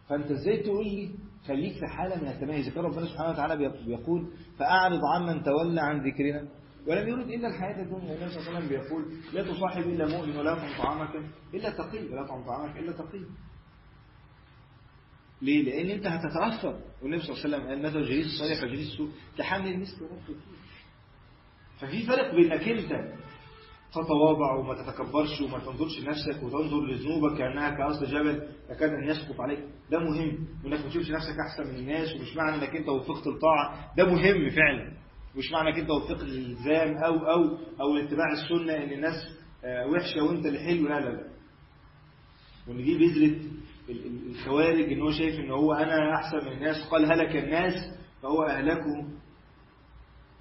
فأنت 0.10 0.32
إزاي 0.32 0.64
تقول 0.64 0.86
لي 0.86 1.12
خليك 1.48 1.74
في 1.80 1.88
حالة 1.88 2.22
من 2.22 2.28
التميز؟ 2.28 2.70
كان 2.70 2.84
ربنا 2.84 3.06
سبحانه 3.06 3.30
وتعالى 3.30 3.56
بيقول 3.86 4.28
فأعرض 4.60 5.00
عمن 5.16 5.44
تولى 5.44 5.82
عن 5.82 6.08
ذكرنا. 6.08 6.48
ولم 6.88 7.08
يرد 7.08 7.28
إلا 7.30 7.48
الحياة 7.48 7.82
الدنيا. 7.82 8.16
النبي 8.16 8.30
صلى 8.32 8.40
الله 8.40 8.50
عليه 8.56 8.58
وسلم 8.58 8.70
بيقول 8.70 9.06
لا 9.34 9.44
تصاحب 9.54 9.82
إلا 9.82 10.08
مؤمن 10.18 10.38
ولا 10.38 10.52
يطعم 10.52 10.84
طعامك 10.84 11.16
إلا 11.54 11.70
تقي 11.70 12.06
ولا 12.06 12.22
يطعم 12.22 12.44
طعامك 12.46 12.78
إلا 12.78 12.92
تقي 12.92 13.20
ليه؟ 15.42 15.64
لأن 15.64 15.90
أنت 15.90 16.08
هتتأثر 16.08 16.80
والنبي 17.02 17.22
صلى 17.22 17.36
الله 17.36 17.44
عليه 17.46 17.56
وسلم 17.56 17.68
قال 17.68 17.82
مثل 17.82 18.10
جليس 18.10 18.26
الصالح 18.26 18.64
وجليس 18.64 18.92
السوء. 18.92 19.10
كحمل 19.38 19.68
المسك 19.68 20.02
ونفخ 20.02 20.30
ففي 21.88 22.06
فرق 22.06 22.36
بينك 22.36 22.68
أنت 22.70 23.14
تتواضع 23.92 24.54
وما 24.60 24.74
تتكبرش 24.74 25.42
وما 25.42 25.60
تنظرش 25.60 26.00
لنفسك 26.00 26.44
وتنظر 26.44 26.82
لذنوبك 26.82 27.38
كأنها 27.38 27.70
كأصل 27.70 28.06
جبل 28.06 28.48
يكاد 28.70 28.90
أن 28.90 29.10
يسقط 29.10 29.42
عليك. 29.42 29.60
ده 29.92 30.00
مهم. 30.00 30.48
وإنك 30.64 30.80
ما 30.80 30.90
تشوفش 30.90 31.12
نفسك 31.12 31.36
أحسن 31.48 31.74
من 31.74 31.80
الناس 31.80 32.16
ومش 32.16 32.36
معنى 32.36 32.56
إنك 32.56 32.76
أنت 32.76 32.90
وفقت 32.90 33.28
الطاعة. 33.28 33.94
ده 33.98 34.06
مهم 34.06 34.50
فعلا. 34.50 34.94
مش 35.36 35.52
معنى 35.52 35.70
إنك 35.70 35.80
أنت 35.80 35.90
وفقت 35.90 36.22
الالتزام 36.22 36.98
أو 36.98 37.16
أو 37.18 37.58
أو 37.82 37.98
اتباع 37.98 38.32
السنة 38.32 38.74
إن 38.84 38.92
الناس 38.92 39.16
وحشة 39.94 40.24
وأنت 40.24 40.46
اللي 40.46 40.60
حلو. 40.60 40.88
لا 40.88 41.00
لا 41.00 41.10
لا. 41.10 41.30
وإن 42.68 42.78
دي 42.84 42.98
بذرة 42.98 43.36
الخوارج 44.30 44.92
إن 44.94 45.02
هو 45.02 45.12
شايف 45.12 45.40
إن 45.40 45.52
هو 45.52 45.74
أنا 45.74 46.16
أحسن 46.16 46.38
من 46.46 46.52
الناس. 46.54 46.76
قال 46.92 47.06
هلك 47.12 47.36
الناس 47.36 47.74
فهو 48.24 48.44
أهلكهم. 48.44 49.13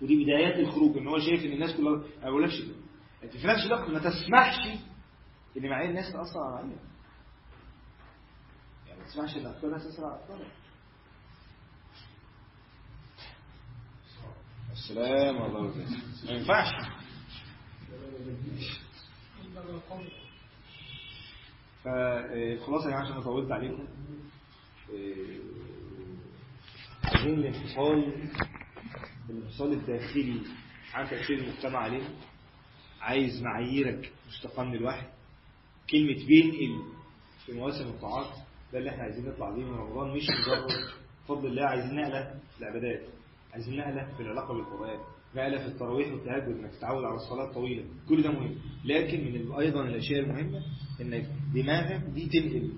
ودي 0.02 0.24
بدايات 0.24 0.58
الخروج 0.58 0.96
إن 0.96 1.08
هو 1.08 1.18
شايف 1.18 1.44
إن 1.44 1.52
الناس 1.52 1.76
كلها 1.76 1.92
ما 2.22 2.30
بقولكش 2.30 2.62
كده. 2.62 2.74
انت 3.24 3.36
في 3.36 3.46
نفس 3.46 3.66
الوقت 3.66 3.90
ما 3.90 3.98
تسمحش 3.98 4.68
إن 5.56 5.68
معايا 5.70 5.88
الناس 5.90 6.12
تأثر 6.12 6.40
عليا. 6.40 6.76
يعني 8.86 9.00
ما 9.00 9.06
تسمحش 9.06 9.36
إن 9.36 9.46
افكار 9.46 9.64
الناس 9.70 9.84
تأثر 9.84 10.04
على 10.04 10.20
افكارك 10.22 10.52
السلام 14.72 15.36
الله 15.42 15.60
ما 16.26 16.32
ينفعش. 16.32 16.72
فخلاص 21.84 22.84
يا 22.84 22.90
جماعة 22.90 23.02
عشان 23.02 23.22
طولت 23.22 23.52
عليكم. 23.52 23.86
عايزين 27.04 27.34
الانفصال 27.38 28.28
الانفصال 29.30 29.72
الداخلي. 29.72 30.40
عن 30.94 31.08
تأثير 31.10 31.38
المجتمع 31.38 31.78
علينا 31.78 32.08
عايز 33.00 33.42
معاييرك 33.42 34.12
مشتقه 34.28 34.64
من 34.64 34.74
الوحي 34.74 35.06
كلمة 35.90 36.26
بينقل 36.26 36.82
في 37.46 37.52
مواسم 37.52 37.84
الطاعات 37.88 38.36
ده 38.72 38.78
اللي 38.78 38.90
إحنا 38.90 39.02
عايزين 39.02 39.28
نطلع 39.28 39.50
بيه 39.50 39.64
من 39.64 39.74
رمضان 39.74 40.16
مش 40.16 40.22
مجرد 40.22 40.70
بفضل 41.24 41.46
الله. 41.48 41.64
عايزين 41.64 41.94
نقلة 41.96 42.34
في 42.54 42.60
العبادات. 42.60 43.02
عايزين 43.52 43.76
نقلة 43.76 44.14
في 44.16 44.22
العلاقة 44.22 44.54
بالقرآن. 44.54 44.98
نقلة 45.36 45.58
في 45.58 45.66
التراويح 45.66 46.12
والتهجد 46.12 46.56
انك 46.58 46.70
تتعود 46.70 47.04
على 47.04 47.14
الصلاة 47.14 47.44
الطويله 47.48 47.84
كل 48.08 48.22
ده 48.22 48.30
مهم. 48.30 48.54
لكن 48.84 49.24
من 49.24 49.52
أيضا 49.52 49.82
الأشياء 49.84 50.20
المهمة 50.20 50.60
إنك 51.00 51.26
دماغك 51.54 52.00
دي 52.04 52.26
تنقل. 52.28 52.72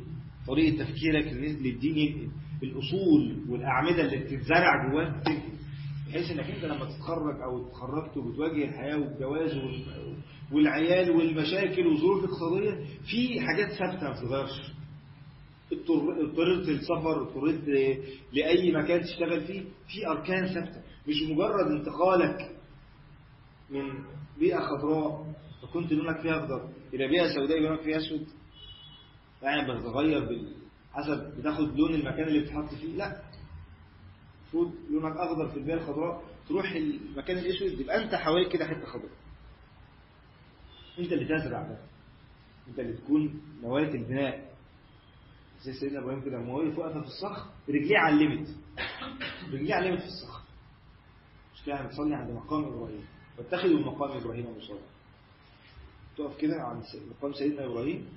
طريقة 0.46 0.84
تفكيرك 0.84 1.26
للدين 1.32 1.98
ينقل. 1.98 2.28
الأصول 2.62 3.44
والأعمدة 3.48 4.00
اللي 4.02 4.16
بتتزرع 4.16 4.90
جواك 4.92 5.24
تنقل. 5.24 5.53
بحيث 6.14 6.30
إنك 6.30 6.50
أنت 6.50 6.64
لما 6.64 6.84
تتخرج 6.84 7.40
أو 7.42 7.66
اتخرجت 7.66 8.16
وبتواجه 8.16 8.64
الحياة 8.64 8.96
والجواز 8.96 9.58
والعيال 10.52 11.10
والمشاكل 11.10 11.86
والظروف 11.86 12.24
الاقتصادية 12.24 12.84
في 13.10 13.40
حاجات 13.40 13.72
ثابتة 13.72 14.02
ما 14.02 14.10
بتتغيرش. 14.12 14.72
اضطررت 15.72 16.68
للسفر 16.68 17.22
اضطررت 17.22 17.68
لأي 18.32 18.72
مكان 18.72 19.00
تشتغل 19.02 19.40
فيه 19.46 19.60
في 19.88 20.06
أركان 20.06 20.46
ثابتة. 20.46 20.82
مش 21.08 21.22
مجرد 21.30 21.66
انتقالك 21.78 22.56
من 23.70 23.82
بيئة 24.38 24.60
خضراء 24.60 25.34
فكنت 25.62 25.92
لونك 25.92 26.20
فيها 26.20 26.38
أخضر 26.44 26.68
إلى 26.94 27.08
بيئة 27.08 27.28
سوداء 27.34 27.60
لونك 27.60 27.80
فيها 27.80 27.96
أسود. 27.98 28.26
يعني 29.42 29.72
بتتغير 29.74 30.28
حسب 30.92 31.38
بتاخد 31.38 31.78
لون 31.78 31.94
المكان 31.94 32.28
اللي 32.28 32.40
بتحط 32.40 32.74
فيه. 32.74 32.96
لا. 32.96 33.22
المفروض 34.54 34.74
لونك 34.90 35.16
أخضر 35.16 35.48
في 35.48 35.56
البيئه 35.56 35.74
الخضراء 35.74 36.22
تروح 36.48 36.72
المكان 36.72 37.38
الأسود 37.38 37.80
يبقى 37.80 38.04
أنت 38.04 38.14
حواليك 38.14 38.52
كده 38.52 38.66
حتة 38.66 38.86
خضراء. 38.86 39.10
أنت 40.98 41.12
اللي 41.12 41.24
تزرع 41.24 41.62
ده. 41.62 41.78
أنت 42.68 42.78
اللي 42.78 42.92
تكون 42.92 43.40
نواة 43.62 43.82
البناء. 43.88 44.54
زي 45.62 45.72
سيدنا 45.72 45.98
إبراهيم 46.00 46.20
كده 46.20 46.38
لما 46.38 46.54
وقف 46.54 46.78
واقفه 46.78 47.00
في 47.00 47.06
الصخر 47.06 47.50
رجليه 47.68 47.98
علمت 47.98 48.48
رجليه 49.52 49.74
علمت 49.74 50.00
في 50.00 50.06
الصخر. 50.06 50.42
مش 51.54 51.62
كده؟ 51.66 51.82
بتصلي 51.82 52.14
عند 52.14 52.30
مقام 52.30 52.64
إبراهيم. 52.64 53.04
واتخذوا 53.38 53.80
مقام 53.80 54.10
إبراهيم 54.18 54.56
مصلى. 54.56 54.78
تقف 56.16 56.36
كده 56.40 56.54
عند 56.62 56.82
مقام 57.18 57.32
سيدنا 57.32 57.64
إبراهيم. 57.66 58.08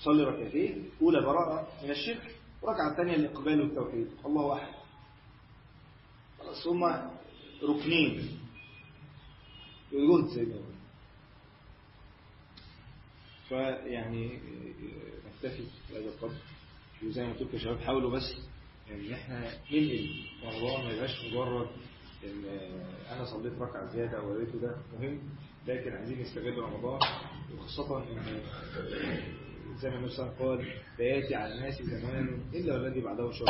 تصلي 0.00 0.24
ركعتين. 0.24 0.88
أولى 1.02 1.20
براءة 1.20 1.68
من 1.84 1.90
الشرك. 1.90 2.34
والركعه 2.62 2.90
الثانية 2.90 3.14
الاقبال 3.14 3.60
والتوحيد. 3.60 4.08
الله 4.26 4.54
أحد. 4.54 4.74
هما 6.66 7.10
ركنين. 7.62 8.38
يجهد 9.92 10.28
سيدنا 10.34 10.54
إبراهيم 10.54 10.78
فيعني 13.48 14.38
نكتفي 15.26 15.64
بهذا 15.90 16.04
القدر. 16.08 16.36
وزي 17.06 17.26
ما 17.26 17.32
قلت 17.32 17.54
يا 17.54 17.58
شباب 17.58 17.80
حاولوا 17.80 18.10
بس 18.10 18.32
يعني 18.90 19.14
إحنا 19.14 19.40
ننقل 19.40 20.10
رمضان 20.44 20.84
ما 20.84 20.90
يبقاش 20.92 21.24
مجرد 21.24 21.68
إن 22.24 22.44
أنا 23.10 23.24
صليت 23.24 23.52
ركعة 23.52 23.86
زيادة 23.92 24.18
أو 24.18 24.30
وريته 24.30 24.58
ده 24.58 24.76
مهم 24.98 25.20
لكن 25.66 25.92
عايزين 25.92 26.20
نستغل 26.20 26.58
رمضان. 26.58 27.00
وخاصة 27.54 27.98
إن 28.02 28.40
زي 29.78 29.90
ما 29.90 29.96
النبي 29.96 30.10
صلى 30.12 30.26
الله 30.26 30.34
عليه 30.36 30.44
وسلم 30.44 30.48
قال 30.48 30.66
لا 30.98 31.04
ياتي 31.04 31.34
على 31.34 31.54
الناس 31.54 31.82
زمان 31.82 32.40
إلا 32.54 32.74
والذي 32.74 33.00
بعده 33.00 33.32
شر 33.32 33.46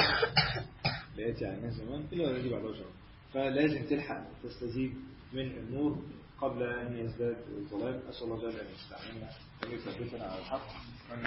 لا 1.18 1.26
ياتي 1.26 1.46
على 1.46 1.56
الناس 1.56 1.74
زمان 1.74 2.06
إلا 2.12 2.24
والذي 2.28 2.48
بعده 2.48 2.72
شر 2.74 2.90
فلازم 3.34 3.84
تلحق 3.86 4.24
تستزيد 4.42 4.94
من 5.32 5.46
النور 5.58 6.02
قبل 6.40 6.62
أن 6.62 6.96
يزداد 6.96 7.36
الظلام 7.58 8.00
أسأل 8.08 8.22
الله 8.24 8.38
جل 8.38 8.56
أن 8.60 8.66
يستعملنا. 8.74 9.30
وأن 9.62 9.70
يثبتنا 9.72 10.24
على 10.24 10.38
الحق. 10.40 10.68
وأن 11.10 11.26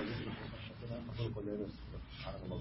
قبل 1.20 1.34
كل 1.34 1.50
هذا 1.50 1.68
سبحانه 2.18 2.44
الله 2.46 2.60